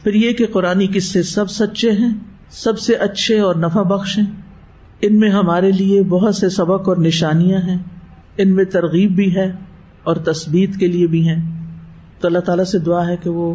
[0.04, 2.14] پھر یہ کہ قرآن قصے سب سچے ہیں،
[2.50, 4.47] سب سے اچھے اور نفع بخش ہیں۔
[5.02, 7.78] ان میں ہمارے لیے بہت سے سبق اور نشانیاں ہیں،
[8.36, 9.52] ان میں ترغیب بھی ہے
[10.02, 11.36] اور تصویر کے لیے بھی ہے
[12.20, 13.54] تو اللہ تعالیٰ سے دعا ہے کہ وہ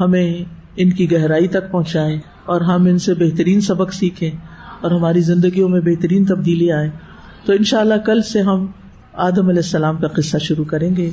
[0.00, 0.44] ہمیں
[0.76, 4.30] ان کی گہرائی تک پہنچائے اور ہم ان سے بہترین سبق سیکھیں
[4.80, 6.90] اور ہماری زندگیوں میں بہترین تبدیلی آئے۔
[7.44, 8.66] تو ان شاء اللہ کل سے ہم
[9.12, 11.10] آدم علیہ السلام کا قصہ شروع کریں گے۔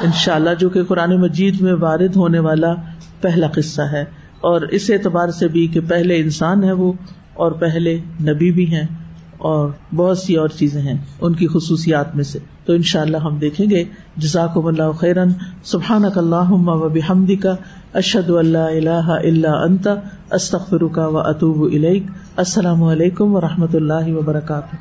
[0.00, 2.74] ان شاء اللہ جو کہ قرآن مجید میں وارد ہونے والا
[3.20, 4.04] پہلا قصہ ہے
[4.40, 6.92] اور اس اعتبار سے بھی کہ پہلے انسان ہے وہ
[7.34, 8.86] اور پہلے نبی بھی ہیں۔
[9.38, 13.16] اور بہت سی اور چیزیں ہیں ان کی خصوصیات میں سے۔ تو ان شاء اللہ
[13.16, 13.84] ہم دیکھیں گے۔
[14.16, 15.28] جزاک اللہ خیرن۔
[15.64, 17.54] سبحان اک اللہ و بحمدی کا
[17.94, 19.90] اشد اللہ اللہ اللہ انتا
[20.30, 21.68] استخر کا و اطوب
[22.36, 24.76] السلام علیکم و رحمۃ اللہ وبرکاتہ۔